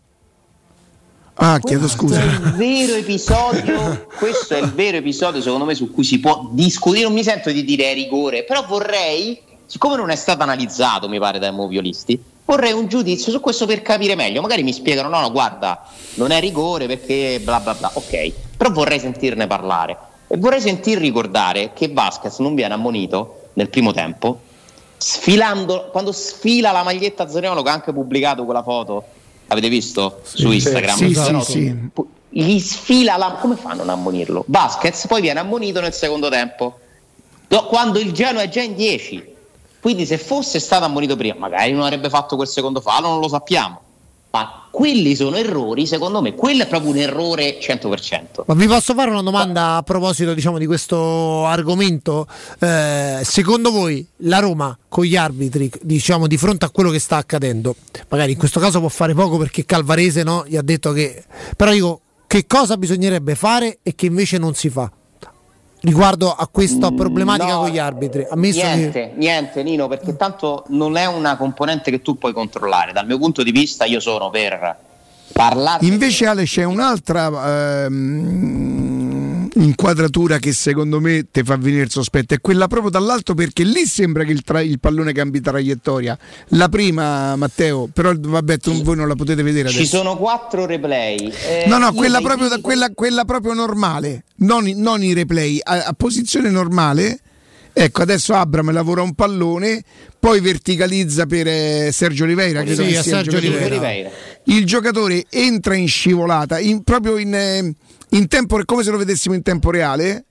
[1.41, 2.19] Ah, chiedo Questo scusa.
[2.19, 6.49] è il vero episodio, questo è il vero episodio secondo me su cui si può
[6.51, 11.07] discutere, non mi sento di dire è rigore, però vorrei, siccome non è stato analizzato
[11.07, 15.07] mi pare dai moviolisti, vorrei un giudizio su questo per capire meglio, magari mi spiegano
[15.07, 15.85] no no guarda
[16.15, 19.95] non è rigore perché bla bla bla, ok, però vorrei sentirne parlare
[20.27, 24.41] e vorrei sentir ricordare che Vasquez non viene ammonito nel primo tempo
[24.97, 29.03] sfilando, quando sfila la maglietta Zaniolo che ha anche pubblicato quella foto,
[29.47, 30.95] avete visto su Instagram?
[30.95, 31.77] Sì, sì, sì.
[32.29, 34.43] gli sfila la come fanno a non ammonirlo?
[34.47, 36.79] Vasquez poi viene ammonito nel secondo tempo
[37.49, 39.37] No, quando il Genoa è già in 10
[39.79, 43.27] quindi se fosse stato ammonito prima magari non avrebbe fatto quel secondo fallo non lo
[43.27, 43.81] sappiamo
[44.31, 48.93] ma quelli sono errori secondo me quello è proprio un errore 100% Ma vi posso
[48.93, 52.27] fare una domanda a proposito diciamo, di questo argomento?
[52.59, 57.17] Eh, secondo voi la Roma con gli arbitri, diciamo, di fronte a quello che sta
[57.17, 57.75] accadendo,
[58.09, 61.23] magari in questo caso può fare poco perché Calvarese no, gli ha detto che...
[61.55, 64.91] Però dico, che cosa bisognerebbe fare e che invece non si fa?
[65.81, 68.75] Riguardo a questa problematica No, con gli arbitri, ammesso che...
[68.75, 72.91] niente, niente Nino, perché tanto non è una componente che tu puoi controllare.
[72.91, 74.77] Dal mio punto di vista io sono per
[75.31, 75.85] parlare.
[75.85, 78.78] Invece Ale c'è un'altra ehm,
[79.55, 83.85] inquadratura che secondo me ti fa venire il sospetto, è quella proprio dall'alto perché lì
[83.85, 86.17] sembra che il, tra- il pallone cambi traiettoria.
[86.49, 89.97] La prima Matteo, però vabbè tu, voi non la potete vedere Ci adesso.
[89.97, 91.17] sono quattro replay.
[91.47, 95.59] Eh, No, no, quella proprio, dico- quella, quella proprio normale, non, i- non i replay,
[95.63, 97.19] a, a posizione normale.
[97.71, 99.81] Ecco, adesso Abram lavora un pallone,
[100.19, 102.65] poi verticalizza per eh, Sergio Oliveira.
[102.65, 103.65] Sì, Sergio giocatore.
[103.65, 104.09] Oliveira.
[104.45, 107.73] Il giocatore entra in scivolata, in- proprio in, eh, in
[108.27, 110.25] tempo, come se lo vedessimo in tempo reale.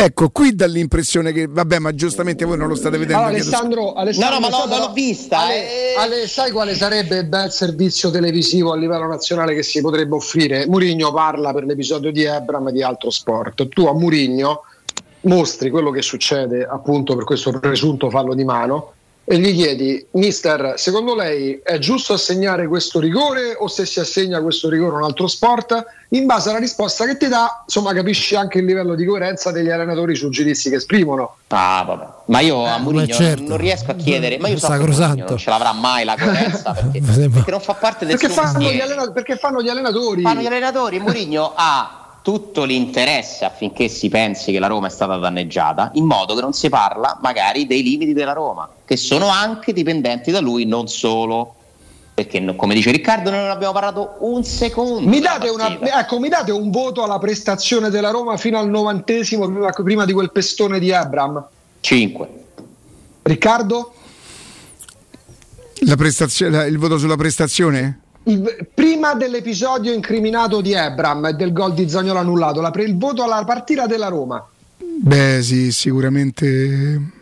[0.00, 3.20] Ecco, qui dà l'impressione che, vabbè, ma giustamente voi non lo state vedendo.
[3.20, 3.34] Allora.
[3.34, 5.94] Alessandro, Alessandro No, no, ma no, l'ho vista, Ale, eh.
[5.98, 10.68] Ale, sai quale sarebbe il bel servizio televisivo a livello nazionale che si potrebbe offrire?
[10.68, 13.66] Murigno parla per l'episodio di Ebram di altro sport.
[13.66, 14.62] Tu a Murigno
[15.22, 18.92] mostri quello che succede appunto per questo presunto fallo di mano
[19.30, 24.40] e gli chiedi, mister, secondo lei è giusto assegnare questo rigore o se si assegna
[24.40, 25.84] questo rigore a un altro sport?
[26.10, 29.68] In base alla risposta che ti dà, insomma, capisci anche il livello di coerenza degli
[29.68, 31.36] allenatori sui giudizi che esprimono.
[31.48, 32.06] Ah, vabbè.
[32.28, 33.48] Ma io a Mourinho ma certo.
[33.48, 34.70] non riesco a chiedere, ma io so.
[34.70, 38.42] Mourinho non ce l'avrà mai la coerenza perché, perché non fa parte del Perché suo
[38.42, 40.22] fanno, allena- perché fanno gli allenatori?
[40.22, 41.00] fanno gli allenatori.
[41.00, 46.34] Mourinho ha tutto l'interesse affinché si pensi che la Roma è stata danneggiata, in modo
[46.34, 50.64] che non si parla magari dei limiti della Roma, che sono anche dipendenti da lui,
[50.64, 51.54] non solo.
[52.14, 55.06] Perché, come dice Riccardo, noi non abbiamo parlato un secondo.
[55.06, 59.44] Mi date, una- ecco, mi date un voto alla prestazione della Roma fino al novantesimo,
[59.46, 61.46] prima, prima di quel pestone di Abram?
[61.80, 62.28] 5.
[63.24, 63.92] Riccardo?
[65.80, 68.00] La prestazio- la- il voto sulla prestazione?
[68.22, 73.22] Il- prima dell'episodio incriminato di Abram e del gol di Zagnolo annullato, la il voto
[73.22, 74.44] alla partita della Roma.
[74.78, 77.16] Beh, sì, sicuramente.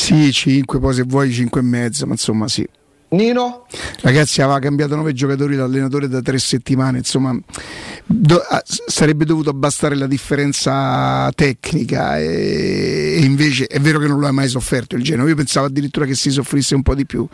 [0.00, 2.66] Sì, 5, poi se vuoi 5 e mezzo, ma insomma sì.
[3.10, 3.66] Nino?
[4.02, 7.36] Ragazzi, aveva cambiato 9 giocatori l'allenatore da 3 settimane, insomma,
[8.06, 14.20] do- ah, sarebbe dovuto bastare la differenza tecnica e, e invece è vero che non
[14.20, 17.04] lo ha mai sofferto il Genoa, io pensavo addirittura che si soffrisse un po' di
[17.04, 17.26] più.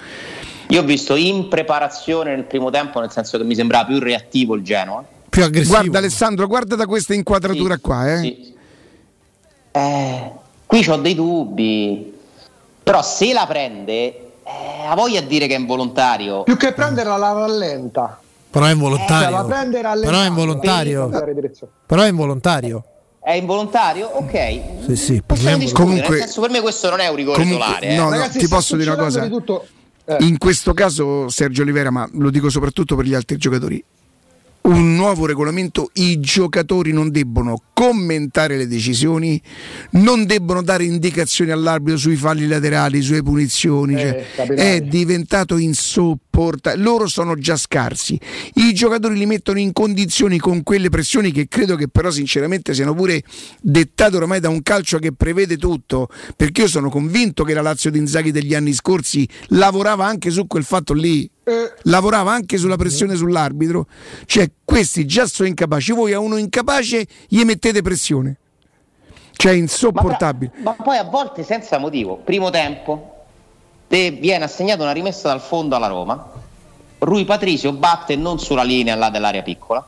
[0.68, 4.54] Io ho visto in preparazione nel primo tempo, nel senso che mi sembrava più reattivo
[4.56, 5.04] il Genoa.
[5.28, 5.74] più aggressivo.
[5.76, 8.18] Guarda Alessandro, guarda da questa inquadratura Sì, qua, eh.
[8.18, 8.54] sì.
[9.72, 10.32] Eh,
[10.66, 12.14] qui ho dei dubbi.
[12.86, 13.94] Però se la prende,
[14.44, 16.44] eh, ha voglia di dire che è involontario.
[16.44, 18.20] Più che prenderla la rallenta.
[18.48, 19.30] Però è Cioè, involontario.
[19.30, 21.08] la prende Però è involontario.
[21.84, 22.84] Però è involontario.
[23.20, 24.06] È involontario?
[24.12, 24.60] Ok.
[24.86, 25.20] Sì, sì,
[25.58, 27.86] discutere, Comunque- nel senso, per me questo non è un rigore Comunque, solare.
[27.88, 27.96] eh.
[27.96, 29.20] no, Ragazzi, ti posso dire una cosa?
[29.20, 29.66] di tutto-
[30.04, 30.16] eh.
[30.20, 33.84] In questo caso Sergio Olivera, ma lo dico soprattutto per gli altri giocatori,
[34.66, 39.40] un nuovo regolamento, i giocatori non debbono commentare le decisioni,
[39.92, 46.25] non debbono dare indicazioni all'arbitro sui falli laterali, sulle punizioni, Eh, cioè, è diventato insopportabile.
[46.76, 48.20] Loro sono già scarsi,
[48.54, 52.94] i giocatori li mettono in condizioni con quelle pressioni che credo che però sinceramente siano
[52.94, 53.22] pure
[53.62, 57.90] dettate ormai da un calcio che prevede tutto, perché io sono convinto che la Lazio
[57.90, 61.28] di Inzaghi degli anni scorsi lavorava anche su quel fatto lì.
[61.48, 63.86] Eh, lavorava anche sulla pressione sull'arbitro,
[64.24, 68.36] cioè questi già sono incapaci, voi a uno incapace gli mettete pressione,
[69.30, 70.50] cioè insopportabile.
[70.56, 72.16] Ma, ma poi a volte senza motivo.
[72.16, 73.15] Primo tempo,
[73.88, 76.32] te viene assegnata una rimessa dal fondo alla Roma.
[76.98, 79.86] Rui Patricio batte non sulla linea là dell'area piccola,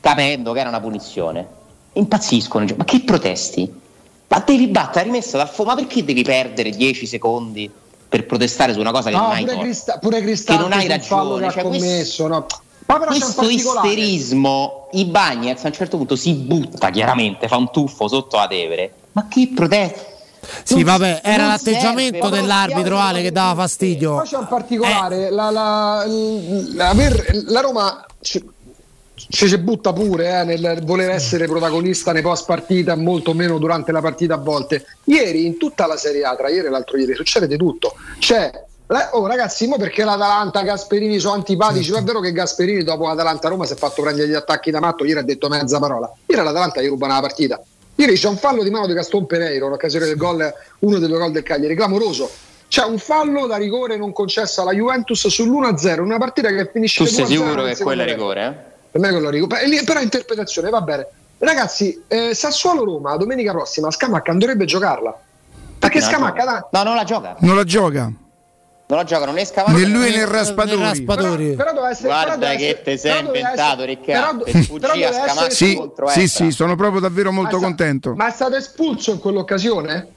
[0.00, 1.46] capendo che era una punizione.
[1.92, 2.66] Impazziscono.
[2.76, 3.72] Ma che protesti?
[4.26, 5.74] Ma devi battere la rimessa dal fondo.
[5.74, 7.70] Ma perché devi perdere 10 secondi
[8.08, 9.58] per protestare su una cosa che no, non hai pure?
[9.58, 12.46] Crista- pure Che non hai ragione, cioè, ha questo- commesso, no.
[12.86, 18.36] Questo isterismo, i Bagnets a un certo punto si butta chiaramente, fa un tuffo sotto
[18.36, 18.92] la Tevere.
[19.12, 20.12] Ma che protesta?
[20.62, 24.16] Sì, Non- vabbè, era l'atteggiamento serve, dell'arbitro Ale che dava fastidio.
[24.16, 24.48] Poi c'è un Eh.
[24.48, 26.04] particolare, la, la,
[26.74, 28.42] la- aver- la Roma ci,
[29.14, 34.00] si butta pure eh, nel voler essere protagonista nei post partita, molto meno durante la
[34.00, 34.84] partita a volte.
[35.04, 37.94] Ieri in tutta la Serie A, tra ieri e l'altro ieri, succede di tutto.
[38.18, 38.50] C'è
[38.88, 43.06] la- Oh ragazzi, mo perché l'Atalanta, Gasperini sono antipatici, ma è vero che Gasperini dopo
[43.06, 46.12] l'Atalanta-Roma si è fatto prendere gli attacchi da matto, ieri ha detto mezza parola.
[46.26, 47.60] Ieri l'Atalanta gli rubano la partita.
[47.96, 51.18] Ieri c'è un fallo di mano di Gaston Pereiro, l'occasione del gol, uno dei due
[51.18, 52.28] gol del Cagliari, clamoroso.
[52.66, 57.10] C'è un fallo da rigore non concesso alla Juventus sull'1-0, una partita che finisce Tu
[57.10, 58.44] sei 2-0 sicuro che quello è rigore?
[58.46, 58.72] eh?
[58.90, 59.66] Per me quello rigore.
[59.68, 61.06] Lì- Però interpretazione, va bene.
[61.38, 65.16] Ragazzi, eh, Sassuolo-Roma, domenica prossima, Scamacca non dovrebbe giocarla.
[65.78, 66.68] Perché la Scamacca...
[66.72, 67.36] No, non la gioca.
[67.40, 68.10] Non la gioca,
[68.94, 70.80] Non la giocano né Scavano né lui né- né Nel Raspadori.
[70.82, 71.54] Raspadori.
[71.54, 75.50] Però, però essere, Guarda che essere- te sei inventato, essere- Riccardo, per però a Scamacca.
[75.50, 78.14] Sì, contro sì, sì, sono proprio davvero molto Ma è sta- contento.
[78.14, 80.08] Ma è stato espulso in quell'occasione?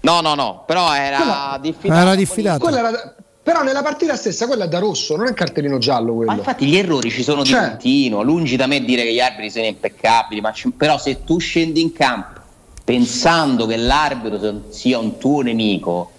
[0.00, 2.00] No, no, no, però era Quella- diffidato.
[2.00, 2.58] Era diffidato.
[2.60, 3.14] Quella era
[3.44, 6.30] Però nella partita stessa quella è da rosso, non è cartellino giallo quello.
[6.30, 9.20] Ma infatti gli errori ci sono di Cioè- continuo, lungi da me dire che gli
[9.20, 12.40] arbitri sono impeccabili, ma ci- però se tu scendi in campo
[12.82, 16.12] pensando che l'arbitro sia un tuo nemico,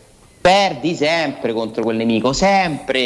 [0.46, 3.00] perdi sempre contro quel nemico, sempre.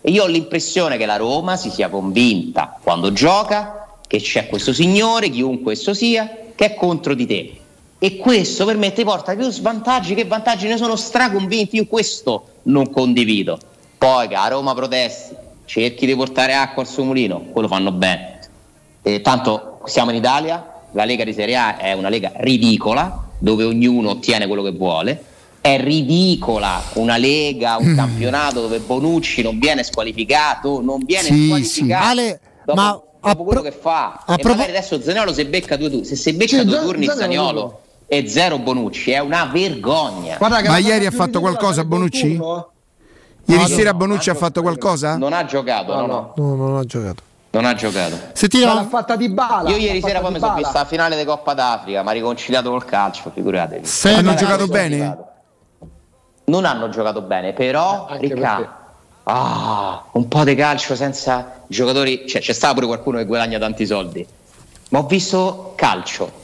[0.00, 4.72] E io ho l'impressione che la Roma si sia convinta quando gioca che c'è questo
[4.72, 7.56] signore, chiunque esso sia, che è contro di te.
[8.00, 12.46] E questo per me ti porta più svantaggi che vantaggi, ne sono straconvinti, io questo
[12.62, 13.60] non condivido.
[13.96, 18.40] Poi che a Roma protesti, cerchi di portare acqua al suo mulino, quello fanno bene.
[19.02, 23.62] Eh, tanto siamo in Italia, la Lega di Serie A è una lega ridicola, dove
[23.62, 25.30] ognuno ottiene quello che vuole.
[25.62, 32.02] È ridicola una lega, un campionato dove Bonucci non viene squalificato, non viene Sì, squalificato.
[32.04, 32.10] sì.
[32.10, 34.24] Ale, dopo, ma dopo a quello pro- che fa.
[34.26, 37.06] a e magari adesso Zaniolo se becca due turni, se si becca Sì, due turni
[37.06, 40.36] Zaniolo Zaniolo e zero Bonucci, è una vergogna.
[40.36, 42.26] Guarda che Ma ieri ha fatto qualcosa Bonucci?
[43.44, 45.16] Ieri No, sera no, Bonucci ha fatto qualcosa?
[45.16, 47.22] Non ha giocato, no, no, No, non ha giocato.
[47.50, 48.16] non ha giocato.
[48.64, 49.68] Ma l'ha fatta di bala.
[49.70, 52.84] Io ieri sera poi mi sono vista la finale di Coppa d'Africa, ma riconciliato col
[52.84, 53.86] calcio, figuratevi.
[53.86, 54.94] Sei- Hanno giocato bene?
[54.96, 55.26] arrivato.
[56.44, 58.78] Non hanno giocato bene, però Anche Ricca,
[59.24, 63.86] ah, un po' di calcio senza giocatori, cioè c'è stato pure qualcuno che guadagna tanti
[63.86, 64.26] soldi.
[64.90, 66.40] Ma ho visto calcio.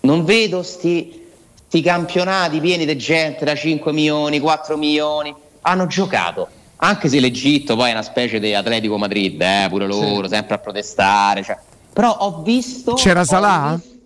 [0.00, 1.26] Non vedo sti,
[1.66, 5.34] sti campionati pieni di gente da 5 milioni, 4 milioni.
[5.62, 6.48] Hanno giocato.
[6.76, 10.58] Anche se l'Egitto poi è una specie di Atletico Madrid, eh, pure loro, sempre a
[10.58, 11.42] protestare.
[11.42, 11.58] cioè.
[11.92, 12.94] Però ho visto.
[12.94, 13.74] C'era Salah?
[13.74, 13.96] visto-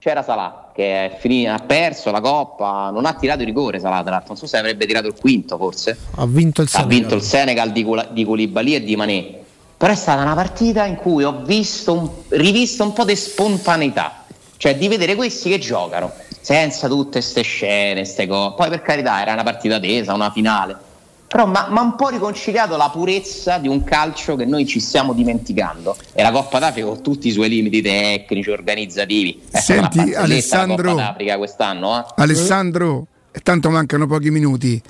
[0.00, 4.22] C'era Salah che finito, ha perso la coppa, non ha tirato il rigore l'altro.
[4.28, 5.96] non so se avrebbe tirato il quinto forse.
[6.16, 6.98] Ha vinto il Ha Senegal.
[6.98, 9.38] vinto il Senegal di, Cula- di Koulibaly e di Mané.
[9.78, 14.24] Però è stata una partita in cui ho visto un- rivisto un po' di spontaneità,
[14.58, 18.54] cioè di vedere questi che giocano senza tutte queste scene, ste cose.
[18.56, 20.76] Poi per carità era una partita tesa, una finale.
[21.28, 25.12] Però mi ha un po' riconciliato la purezza di un calcio che noi ci stiamo
[25.12, 25.96] dimenticando.
[26.12, 29.42] E la Coppa d'Africa con tutti i suoi limiti tecnici, organizzativi.
[29.50, 32.04] È una Senti, Alessandro- la Coppa d'Africa quest'anno, eh?
[32.16, 33.06] Alessandro,
[33.42, 34.80] tanto mancano pochi minuti.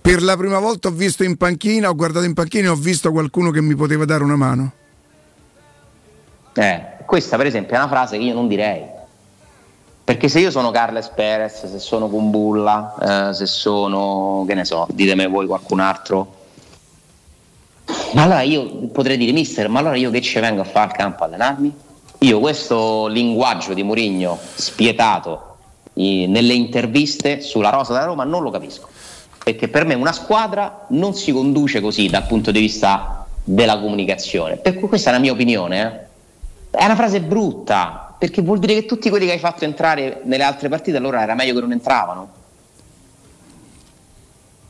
[0.00, 3.12] Per la prima volta ho visto in panchina, ho guardato in panchina e ho visto
[3.12, 4.72] qualcuno che mi poteva dare una mano.
[6.54, 8.98] Eh, questa per esempio è una frase che io non direi.
[10.10, 14.88] Perché se io sono Carles Perez, se sono Kumbulla, eh, se sono, che ne so,
[14.90, 16.34] ditemi voi qualcun altro,
[18.14, 20.96] ma allora io potrei dire, mister, ma allora io che ci vengo a fare al
[20.96, 21.72] campo a allenarmi?
[22.18, 25.58] Io questo linguaggio di Murigno spietato
[25.92, 28.88] i, nelle interviste sulla rosa della Roma non lo capisco.
[29.44, 34.56] Perché per me una squadra non si conduce così dal punto di vista della comunicazione.
[34.56, 36.08] Per cui questa è la mia opinione.
[36.72, 36.78] Eh.
[36.78, 40.42] È una frase brutta, perché vuol dire che tutti quelli che hai fatto entrare nelle
[40.42, 42.28] altre partite allora era meglio che non entravano.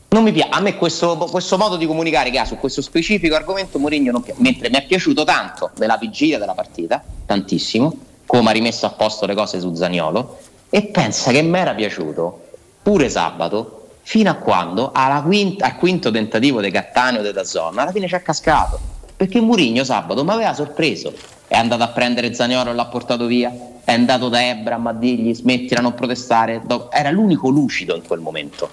[0.07, 3.35] Non mi piace, a me questo, questo, modo di comunicare che ha su questo specifico
[3.35, 7.93] argomento Mourinho non piace, mentre mi è piaciuto tanto nella vigilia della partita, tantissimo,
[8.25, 10.39] come ha rimesso a posto le cose su Zagnolo,
[10.69, 14.93] e pensa che mi era piaciuto pure sabato, fino a quando
[15.25, 18.79] quinta, al quinto tentativo di Cattaneo della zona, alla fine ci ha cascato,
[19.21, 21.13] perché Mourinho sabato mi aveva sorpreso,
[21.45, 25.31] è andato a prendere Zaniolo e l'ha portato via, è andato da Ebram a dirgli
[25.35, 26.59] smettila a non protestare,
[26.89, 28.67] era l'unico lucido in quel momento.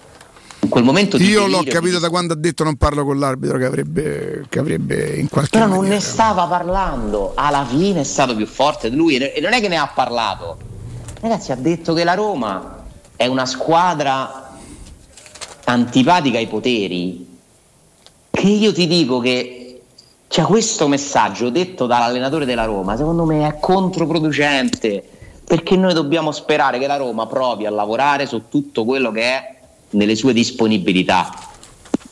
[0.61, 2.01] In quel momento Io l'ho capito di...
[2.01, 5.67] da quando ha detto non parlo con l'arbitro che avrebbe, che avrebbe in qualche Però
[5.67, 5.87] maniera.
[5.87, 9.61] non ne stava parlando, alla fine è stato più forte di lui e non è
[9.61, 10.57] che ne ha parlato.
[11.21, 12.85] Ragazzi ha detto che la Roma
[13.17, 14.57] è una squadra
[15.65, 17.27] antipatica ai poteri
[18.31, 19.58] che io ti dico che
[20.29, 25.03] cioè, questo messaggio detto dall'allenatore della Roma, secondo me è controproducente,
[25.43, 29.55] perché noi dobbiamo sperare che la Roma provi a lavorare su tutto quello che è
[29.91, 31.33] nelle sue disponibilità.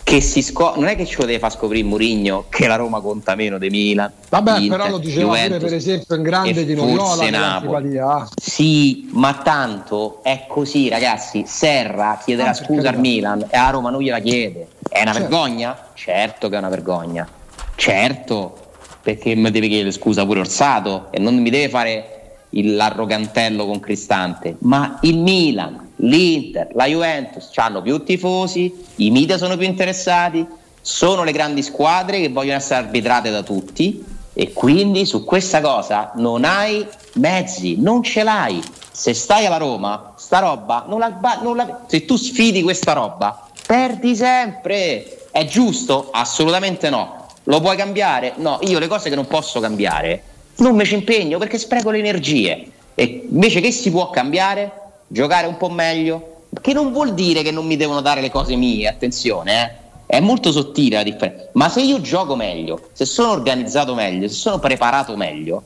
[0.02, 3.34] Che si scop- non è che ci deve far scoprire Murigno che la Roma conta
[3.34, 4.10] meno di Milan.
[4.30, 9.34] Vabbè, Inter, però lo diceva Juventus, pure per esempio in grande di Noviola Sì, ma
[9.34, 11.44] tanto è così, ragazzi.
[11.46, 14.68] Serra chiederà ah, scusa al Milan e a Roma non gliela chiede.
[14.88, 15.28] È una certo.
[15.28, 15.76] vergogna?
[15.92, 17.28] Certo che è una vergogna
[17.76, 18.58] Certo,
[19.02, 22.10] perché mi deve chiedere scusa pure Orsato e non mi deve fare
[22.50, 29.56] l'arrogantello con Cristante, ma il Milan, l'Inter, la Juventus hanno più tifosi, i media sono
[29.56, 30.44] più interessati,
[30.80, 36.12] sono le grandi squadre che vogliono essere arbitrate da tutti e quindi su questa cosa
[36.16, 38.62] non hai mezzi, non ce l'hai.
[38.90, 43.46] Se stai alla Roma, sta roba, non la, non la, se tu sfidi questa roba,
[43.66, 45.28] perdi sempre.
[45.30, 46.08] È giusto?
[46.12, 47.25] Assolutamente no.
[47.48, 48.34] Lo puoi cambiare?
[48.36, 50.22] No, io le cose che non posso cambiare
[50.56, 52.70] non mi ci impegno perché spreco le energie.
[52.94, 54.72] E invece che si può cambiare?
[55.06, 58.56] Giocare un po' meglio, che non vuol dire che non mi devono dare le cose
[58.56, 59.84] mie, attenzione, eh.
[60.06, 61.48] È molto sottile la differenza.
[61.54, 65.62] Ma se io gioco meglio, se sono organizzato meglio, se sono preparato meglio,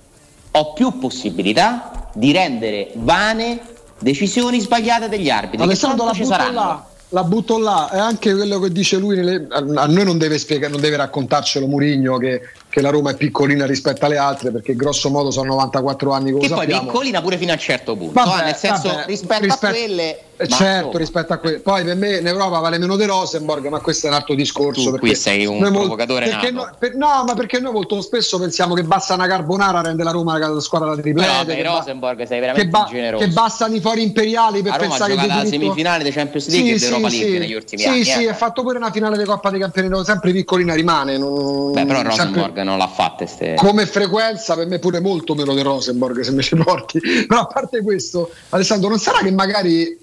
[0.51, 3.61] ho più possibilità di rendere vane
[3.99, 5.63] decisioni sbagliate degli arbitri.
[5.63, 6.55] Alessandro, la ci saranno.
[6.55, 10.39] Là la butto là, è anche quello che dice lui, nelle, a noi non deve,
[10.39, 12.41] spiegare, non deve raccontarcelo Murigno che,
[12.71, 16.49] che, la Roma è piccolina rispetto alle altre perché grosso modo sono 94 anni Che
[16.49, 16.81] sappiamo.
[16.81, 19.67] poi piccolina pure fino a un certo punto, vabbè, eh, nel senso vabbè, rispetto, rispetto,
[19.67, 23.05] a quelle eh, certo, rispetto a que- poi per me in Europa vale meno di
[23.05, 24.93] Rosenborg, ma questo è un altro discorso.
[24.93, 28.75] Tu qui sei un provocatore perché no, per, no, ma perché noi molto spesso pensiamo
[28.75, 31.55] che basta una carbonara rende la Roma la squadra da triplete.
[31.55, 33.23] Però Rosenborg sei veramente che, ba- generoso.
[33.23, 36.89] Che bastano i fori imperiali per pensare che la semifinale dei Champions League sì, e
[36.89, 38.05] dell'Europa sì, League negli ultimi sì, anni.
[38.05, 38.29] Sì, sì, eh.
[38.31, 41.19] ha fatto pure una finale di Coppa dei Campioni, sempre piccolina rimane.
[41.19, 42.65] Non, Beh, però Rosenborg sempre...
[42.65, 43.27] non l'ha fatta.
[43.27, 43.55] Ste...
[43.55, 47.01] Come frequenza per me pure molto meno di Rosenborg se mi ci porti.
[47.27, 49.99] Però a parte questo, Alessandro, non sarà che magari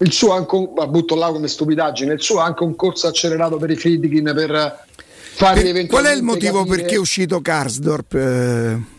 [0.00, 3.70] il suo anche un, butto là come stupidaggine, il suo anche un corso accelerato per
[3.70, 4.84] i Friedkin per
[5.34, 6.76] fare per, Qual è il motivo capire...
[6.76, 8.14] perché è uscito Karsdorp?
[8.14, 8.96] Eh...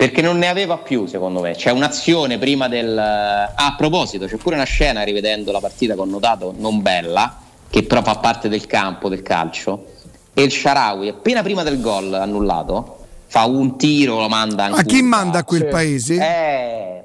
[0.00, 1.52] Perché non ne aveva più, secondo me.
[1.54, 2.96] C'è un'azione prima del.
[2.96, 7.38] Ah, a proposito, c'è pure una scena rivedendo la partita con notato non bella,
[7.68, 9.84] che però fa parte del campo del calcio.
[10.32, 14.76] E il Sharawi, appena prima del gol annullato, fa un tiro, lo manda anche.
[14.76, 16.14] Ma chi manda a quel paese?
[16.14, 17.04] Eh.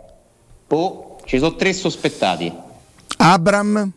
[0.67, 2.51] Oh, ci sono tre sospettati.
[3.17, 3.91] Abram,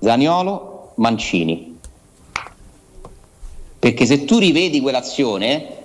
[0.00, 1.78] Zaniolo, Mancini.
[3.78, 5.76] Perché se tu rivedi quell'azione,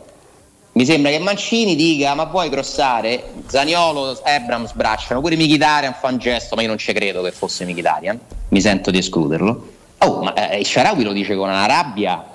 [0.73, 6.17] mi sembra che Mancini dica ma puoi crossare, Zaniolo, Abram sbracciano, pure Michitarian fa un
[6.17, 8.19] gesto, ma io non ci credo che fosse Michitarian,
[8.49, 9.71] mi sento di escluderlo.
[10.03, 12.31] Oh, ma eh, Sharawi lo dice con una rabbia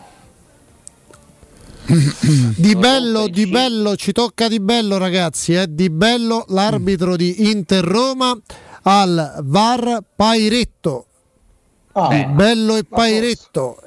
[2.56, 5.66] di bello, di bello, ci tocca di bello ragazzi, eh?
[5.68, 8.38] di bello l'arbitro di Inter Roma
[8.82, 11.06] al VAR Pairetto.
[11.92, 13.80] Ah, bello e Pairetto.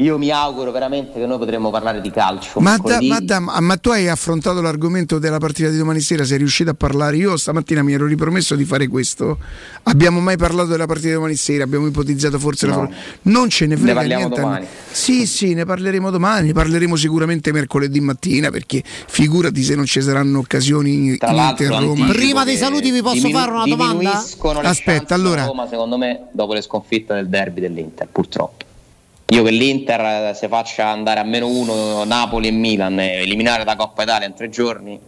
[0.00, 2.60] Io mi auguro veramente che noi potremmo parlare di calcio.
[2.60, 6.24] Ma, da, ma, da, ma, tu hai affrontato l'argomento della partita di domani sera?
[6.24, 7.16] Sei riuscito a parlare?
[7.16, 9.38] Io stamattina mi ero ripromesso di fare questo.
[9.84, 11.64] Abbiamo mai parlato della partita di domani sera?
[11.64, 12.82] Abbiamo ipotizzato forse No.
[12.82, 12.88] la
[13.22, 14.40] Non ce ne Ne frega parliamo niente.
[14.40, 14.66] domani.
[14.88, 16.46] Sì, sì, ne parleremo domani.
[16.46, 21.90] Ne parleremo sicuramente mercoledì mattina perché figurati se non ci saranno occasioni Tra l'altro, Inter-Roma.
[21.90, 24.24] anticipo Prima dei saluti vi posso diminu- fare una domanda?
[24.62, 25.44] Aspetta, allora.
[25.46, 28.66] Roma, secondo me, dopo le sconfitte del derby dell'Inter, purtroppo.
[29.30, 33.76] Io che l'Inter se faccia andare a meno uno Napoli e Milan e eliminare la
[33.76, 34.98] Coppa Italia in tre giorni,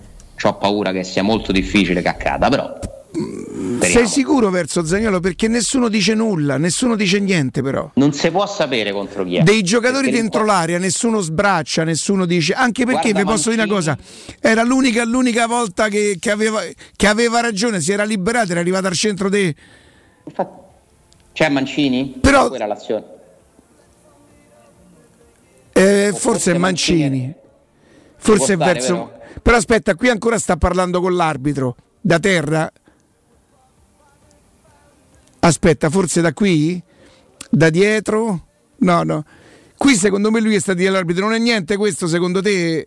[0.43, 2.79] ho paura che sia molto difficile che accada, però.
[3.13, 4.07] Sei speriamo.
[4.07, 5.21] sicuro verso Zagnolo?
[5.21, 7.91] Perché nessuno dice nulla, nessuno dice niente però.
[7.95, 9.43] Non si può sapere contro chi è.
[9.43, 12.53] Dei giocatori Perché dentro l'area, nessuno sbraccia, nessuno dice.
[12.53, 13.97] Anche perché vi posso dire una cosa:
[14.39, 16.61] era l'unica, l'unica volta che, che aveva,
[16.95, 19.55] che aveva ragione, si era liberato, era arrivato al centro dei.
[20.25, 20.61] Infatti,
[21.33, 22.19] c'è Mancini?
[22.21, 23.19] Però- Quella l'azione.
[25.83, 27.01] Eh, forse forse è Mancini.
[27.01, 27.35] Mancini.
[28.17, 28.95] Forse stare, verso.
[28.95, 29.19] vero?
[29.43, 31.77] Però aspetta, qui ancora sta parlando con l'arbitro.
[32.01, 32.71] Da terra?
[35.41, 36.81] Aspetta, forse da qui?
[37.49, 38.47] Da dietro?
[38.79, 39.25] No, no.
[39.77, 42.87] Qui secondo me lui è stato dire all'arbitro, non è niente questo secondo te?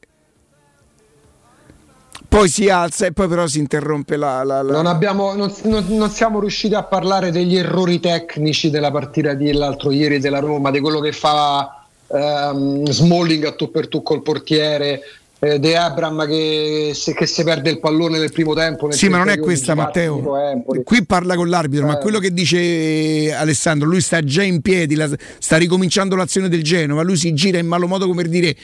[2.27, 4.43] Poi si alza e poi però si interrompe la...
[4.43, 8.91] la- la- Non, abbiamo, non, non- non siamo riusciti a parlare degli errori tecnici della
[8.91, 11.82] partita di l'altro ieri della Roma, di quello che fa
[12.13, 15.01] ehm, Smalling a tu per tu col portiere,
[15.39, 18.87] eh, De Abram che, se, che si perde il pallone nel primo tempo.
[18.87, 20.37] nel Sì, ma non è 32 questa, Matteo.
[20.37, 20.83] Empoli.
[20.83, 22.01] Qui parla con l'arbitro, ma Eh.
[22.01, 25.09] quello che dice Alessandro, lui sta già in piedi, la-
[25.39, 28.55] sta ricominciando l'azione del Genova, lui si gira in malo modo come per dire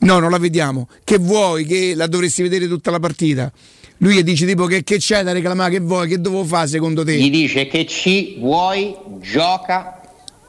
[0.00, 0.88] no, non la vediamo.
[1.04, 1.64] Che vuoi?
[1.64, 3.50] Che la dovresti vedere tutta la partita?
[3.98, 7.04] Lui gli dice tipo che, che c'è da reclamare, che vuoi, che devo fare secondo
[7.04, 7.16] te?
[7.16, 10.00] Gli dice che ci vuoi, gioca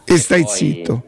[0.06, 1.04] E stai poi- zitto.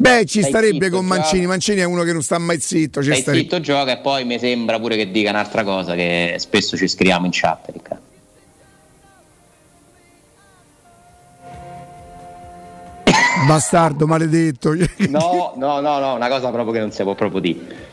[0.00, 1.06] Beh, ci Stai starebbe zitto, con.
[1.06, 1.46] Mancini.
[1.46, 3.02] Mancini è uno che non sta mai zitto.
[3.02, 6.76] Ci stai zitto, gioca e poi mi sembra pure che dica un'altra cosa che spesso
[6.76, 7.68] ci scriviamo in chat.
[7.72, 8.06] Riccardo.
[13.46, 14.74] Bastardo, maledetto.
[15.08, 17.86] No, no, no, no, una cosa proprio che non si può proprio dire.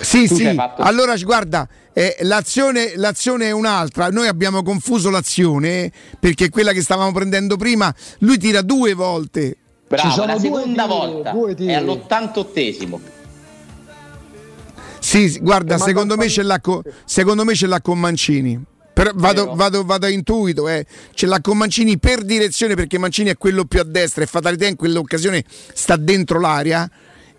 [0.00, 0.54] Sì, Tu sì.
[0.54, 4.10] fatto- Allora, guarda, eh, l'azione, l'azione è un'altra.
[4.10, 9.56] Noi abbiamo confuso l'azione eh, perché quella che stavamo prendendo prima, lui tira due volte.
[9.88, 11.70] Bravo, sono la seconda tiri, volta due tiri.
[11.70, 13.00] è all'88esimo.
[14.98, 18.60] Sì, guarda, E manda secondo me, con, secondo me ce l'ha con Mancini.
[18.92, 20.86] Però vado, vado, vado a intuito, eh.
[21.12, 24.66] ce l'ha con Mancini per direzione perché Mancini è quello più a destra e Fatalità
[24.66, 26.90] in quell'occasione sta dentro l'area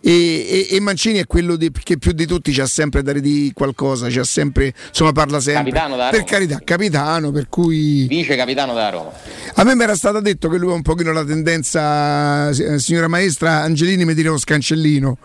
[0.09, 3.51] e, e- e Mancini è quello di- che più di tutti c'ha sempre da di
[3.53, 5.71] qualcosa, c'ha sempre, insomma parla sempre.
[5.71, 6.31] Capitano da per Roma.
[6.31, 8.07] carità, capitano, per cui...
[8.07, 9.11] Vice capitano della Roma.
[9.55, 13.07] A me mi era stato detto che lui ha un pochino la tendenza, eh, signora
[13.09, 15.17] maestra Angelini, mi dire lo scancellino.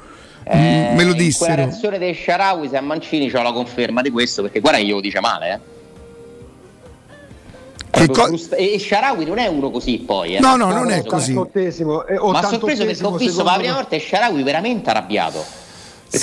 [0.44, 1.54] Eh, me lo quella dissero.
[1.54, 5.00] reazione dei Sharawi se a Mancini c'ho la conferma di questo perché guarda che glielo
[5.00, 5.71] dice male, eh.
[7.92, 10.40] Co- frust- e Sharawi non è uno così poi, eh.
[10.40, 11.34] No, no, non è così.
[11.34, 15.44] 88esimo, eh, Ma sorpreso perché ho 88esimo, visto per la prima volta Sharawi veramente arrabbiato.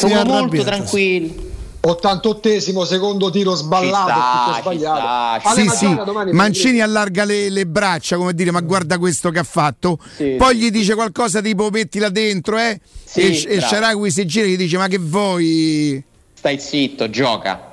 [0.02, 1.48] Uno molto tranquillo.
[1.82, 5.40] 88esimo secondo tiro sballato, sta, tutto sbagliato.
[5.40, 9.44] sta, Sì, sì, Mancini allarga le, le braccia come dire ma guarda questo che ha
[9.44, 10.62] fatto Sì, poi sì.
[10.62, 12.78] gli dice qualcosa tipo mettila dentro eh?
[13.06, 13.62] Sì, e, e.
[13.62, 16.04] Sharawi si gira e gli dice ma che vuoi
[16.34, 17.69] Stai zitto, gioca.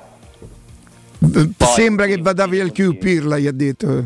[1.19, 2.71] Eh, sembra che vada via il.
[2.71, 4.03] Q Pirla gli ha detto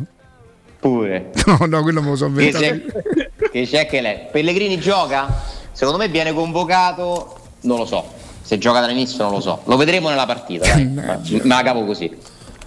[0.80, 1.32] Pure.
[1.46, 4.18] no no quello me lo so Che inventato c'è, che c'è che lei.
[4.32, 5.44] Pellegrini gioca?
[5.72, 8.06] Secondo me viene convocato, non lo so.
[8.42, 9.62] Se gioca dall'inizio non lo so.
[9.66, 10.88] Lo vedremo nella partita, dai.
[10.90, 12.12] Ma me la cavo così.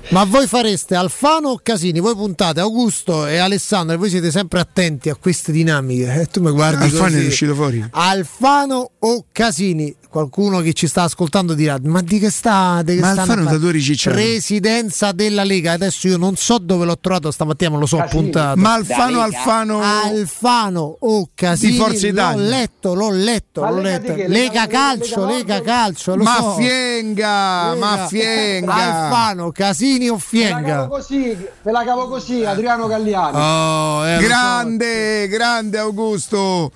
[0.08, 1.98] Ma voi fareste Alfano o Casini?
[1.98, 6.20] Voi puntate Augusto e Alessandro e voi siete sempre attenti a queste dinamiche.
[6.20, 7.24] E tu mi guardi Alfano così.
[7.24, 9.94] è uscito fuori Alfano o Casini?
[10.14, 12.82] Qualcuno che ci sta ascoltando dirà: Ma di che sta?
[12.84, 14.14] Di che Ma stanno Alfano a fare?" da due ricicciati.
[14.16, 15.72] Presidenza della Lega.
[15.72, 18.18] Adesso io non so dove l'ho trovato stamattina, me lo so Casini.
[18.20, 18.60] appuntato.
[18.60, 19.20] ma Alfano.
[19.20, 22.42] Alfano Alfano o Casini Di Forza l'ho Italia.
[22.48, 24.12] letto, l'ho letto, Ma l'ho letto.
[24.12, 24.28] di che?
[24.28, 26.54] Lega, Lega- calcio, Lega Lega calcio, lo ma so.
[26.54, 27.86] fienga Lega.
[27.86, 30.62] ma fienga Alfano, Casini o Me la Fienga?
[30.76, 33.36] cavo così, me la cavo così, Adriano Galliani.
[33.36, 34.26] Oh, eh, lo so.
[34.28, 36.70] grande grande Augusto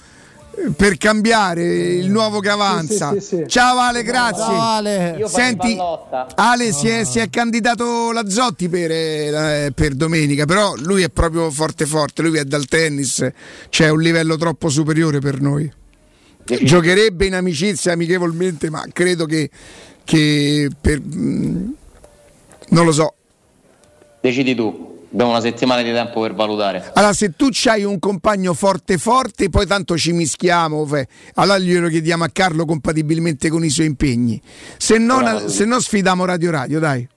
[0.76, 3.44] per cambiare il nuovo che avanza sì, sì, sì.
[3.46, 5.24] ciao Vale grazie Ciao, Ale.
[5.26, 5.76] Senti.
[6.34, 11.50] Ale si è, si è candidato Lazzotti per, eh, per domenica, però lui è proprio
[11.50, 13.26] forte forte, lui è dal tennis,
[13.68, 15.70] c'è un livello troppo superiore per noi.
[16.44, 19.50] Giocherebbe in amicizia amichevolmente, ma credo che,
[20.04, 21.68] che per, mm,
[22.70, 23.14] non lo so.
[24.20, 24.87] Decidi tu.
[25.10, 26.90] Abbiamo una settimana di tempo per valutare.
[26.94, 31.08] Allora, se tu c'hai un compagno forte forte, poi tanto ci mischiamo, fe.
[31.34, 34.40] allora glielo chiediamo a Carlo compatibilmente con i suoi impegni.
[34.76, 37.08] Se no, se no sfidiamo Radio Radio, dai.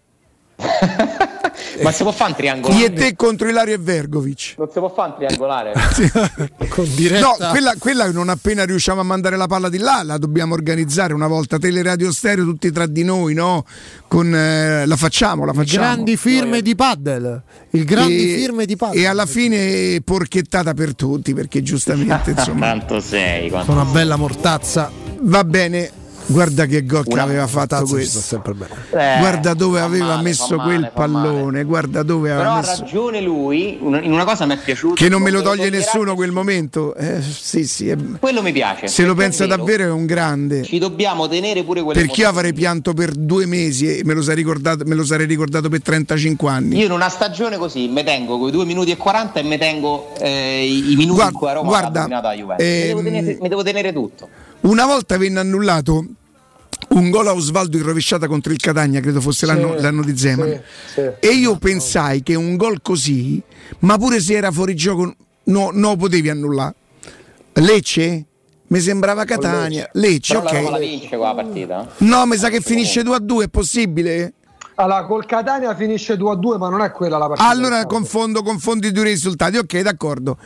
[1.82, 2.80] Ma si può fare un triangolare?
[2.82, 4.56] Io e te contro Ilario e Vergovic.
[4.58, 5.74] Non si può fare un triangolare?
[6.70, 7.36] Con diretta.
[7.40, 11.14] No, quella, quella non appena riusciamo a mandare la palla di là, la dobbiamo organizzare
[11.14, 11.58] una volta.
[11.58, 13.66] Teleradio stereo tutti tra di noi, no?
[14.08, 15.86] Con, eh, la facciamo, la facciamo.
[15.86, 17.42] grandi firme di paddle.
[17.72, 19.00] Il grandi E- firme di paddle.
[19.00, 23.50] E alla fine porchettata per tutti, perché giustamente insomma Tanto sei.
[23.50, 24.92] quanto- una bella mortazza.
[25.22, 25.92] va bene.
[26.32, 28.20] Guarda che gol che aveva fatto questo.
[28.20, 28.74] sempre bene.
[28.92, 30.92] Eh, Guarda dove aveva male, messo male, quel male.
[30.94, 32.82] pallone, guarda dove Però aveva ha messo.
[32.82, 34.94] ragione lui, in una cosa mi è piaciuto.
[34.96, 36.96] Che non me lo toglie nessuno quel momento.
[36.96, 38.88] Eh, sì, sì, è- Quello mi piace.
[38.88, 40.64] se lo pensa vero, davvero è un grande.
[40.64, 44.22] Ci dobbiamo tenere pure quelle Perché io avrei pianto per due mesi e me lo,
[44.22, 46.78] sarei ricordato, me lo sarei ricordato per 35 anni.
[46.78, 49.58] Io in una stagione così mi tengo con i 2 minuti e 40 e mi
[49.58, 52.66] tengo eh, i minuti Guarda- in cui a Roma guarda, la Juventus.
[52.66, 54.28] mi, devo ehm, tenere, mi devo tenere tutto.
[54.62, 56.06] Una volta venne annullato
[56.90, 60.62] un gol a Osvaldo in rovesciata contro il Catania, credo fosse l'anno, l'anno di Zeman.
[60.86, 61.10] sì, sì.
[61.20, 63.42] E io pensai che un gol così,
[63.80, 65.14] ma pure se era fuori gioco,
[65.46, 66.76] no, no potevi annullare.
[67.54, 68.26] Lecce?
[68.68, 69.90] Mi sembrava Catania.
[69.94, 70.80] Lecce, la ok.
[70.80, 71.90] vince quella partita.
[71.98, 74.34] No, mi sa che finisce 2 a 2, è possibile?
[74.76, 77.50] Allora, col Catania finisce 2 a 2, ma non è quella la partita.
[77.50, 80.38] Allora confondo, confondo i due risultati, ok, d'accordo.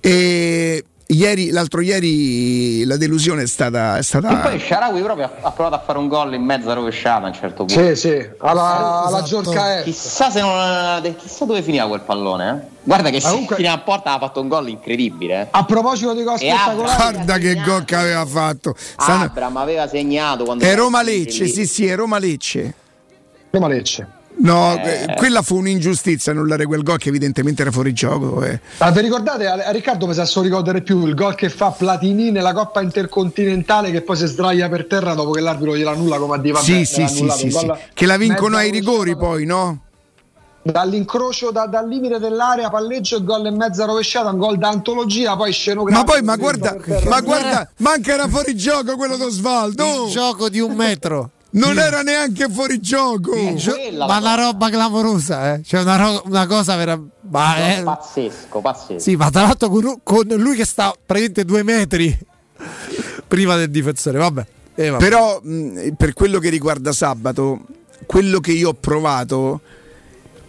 [0.00, 3.96] E ieri, l'altro ieri la delusione è stata.
[3.96, 6.72] È E stata poi Sharawi proprio ha, ha provato a fare un gol in mezza
[6.74, 7.72] rovesciata a un certo punto.
[7.72, 9.52] Sì, sì, alla, alla Esatto.
[9.84, 12.50] Chissà, se non, chissà dove finiva quel pallone.
[12.50, 12.76] eh.
[12.82, 15.40] Guarda che comunque- finiva a porta ha fatto un gol incredibile.
[15.42, 15.46] eh.
[15.50, 18.74] A proposito di cose E spettacolari, Guarda che gol che aveva fatto.
[18.96, 22.74] Abram aveva segnato quando È Roma Lecce, sì, sì, è Roma Lecce.
[23.50, 24.16] Roma Lecce.
[24.40, 25.02] No, Eh.
[25.08, 28.42] eh, quella fu un'ingiustizia annullare quel gol che evidentemente era fuori gioco.
[28.44, 28.60] eh.
[28.78, 32.30] Ma vi ricordate, a Riccardo mi sa solo ricordare più il gol che fa Platini
[32.30, 36.36] nella Coppa Intercontinentale che poi si sdraia per terra dopo che l'arbitro gliela annulla come
[36.36, 37.70] a dire vabbè, sì, sì, sì, sì, sì.
[37.92, 39.82] Che la vincono ai rigori poi, no?
[40.62, 45.50] Dall'incrocio da- dal limite dell'area, palleggio e gol e mezza rovesciata, un gol d'antologia, poi
[45.52, 46.04] scenografico.
[46.06, 46.76] Ma poi, ma guarda,
[47.08, 50.06] ma guarda, manca era fuori gioco quello d'Osvaldo.
[50.06, 51.30] Il gioco di un metro.
[51.50, 53.32] Non era neanche fuori gioco.
[53.54, 55.62] Gio- quella ma la una roba clamorosa, eh.
[55.64, 57.00] Cioè una, ro- una cosa vera.
[57.30, 58.98] Ma è- Pazzesco, pazzesco.
[58.98, 62.16] Sì, ma tra l'altro con, con lui che sta praticamente due metri
[63.26, 64.18] prima del difensore.
[64.18, 64.46] Vabbè.
[64.74, 65.02] Eh, vabbè.
[65.02, 67.60] Però mh, per quello che riguarda sabato,
[68.06, 69.60] quello che io ho provato,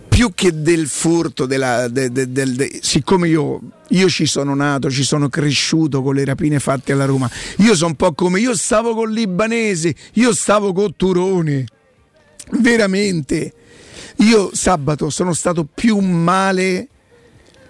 [0.09, 5.03] più che del furto, della- de- de- de- siccome io, io ci sono nato, ci
[5.03, 8.93] sono cresciuto con le rapine fatte alla Roma, io sono un po' come io stavo
[8.93, 11.65] con Libanese, io stavo con Turone,
[12.59, 13.53] veramente.
[14.17, 16.87] Io sabato sono stato più male,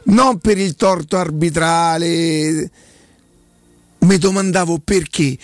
[0.05, 2.71] non per il torto arbitrale,
[3.99, 5.37] mi domandavo perché.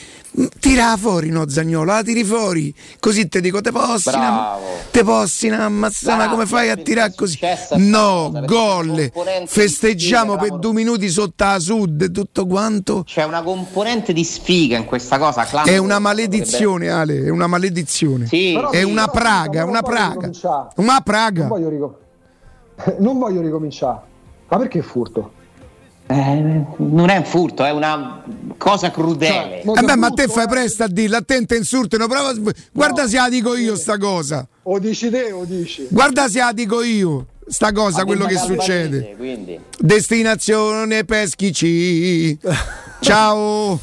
[0.60, 2.74] Tira fuori, no, Zagnolo, la tiri fuori.
[3.00, 4.60] Così te dico, te possi, Bravo.
[4.92, 7.40] te possi ammazzare, come fai a tirare è così?
[7.78, 9.12] No, gol.
[9.46, 13.04] Festeggiamo per due minuti sotto la sud e tutto quanto.
[13.04, 15.44] C'è una componente di sfiga in questa cosa.
[15.46, 15.76] clamorosa.
[15.76, 18.26] È una maledizione, Ale, è una maledizione.
[18.28, 20.30] Sì, È una praga, però una praga.
[20.38, 21.48] Una Non praga.
[21.48, 21.96] voglio, ricom-
[23.00, 24.00] non voglio ricominciare.
[24.50, 25.32] Ma perché furto?
[26.08, 28.22] Eh, non è un furto, è una
[28.58, 29.62] cosa Cioè, crudele.
[29.64, 32.36] mo- Eh beh, ma te fai presto a dirla, attenta insultano, prova a-
[32.72, 34.48] guarda se la dico io sta cosa.
[34.64, 35.88] O dici te o dici?
[35.90, 39.16] Guarda se la dico io sta cosa, quello che succede.
[39.18, 39.60] Quindi.
[39.80, 42.38] Destinazione Peschici.
[43.02, 43.80] Ciao.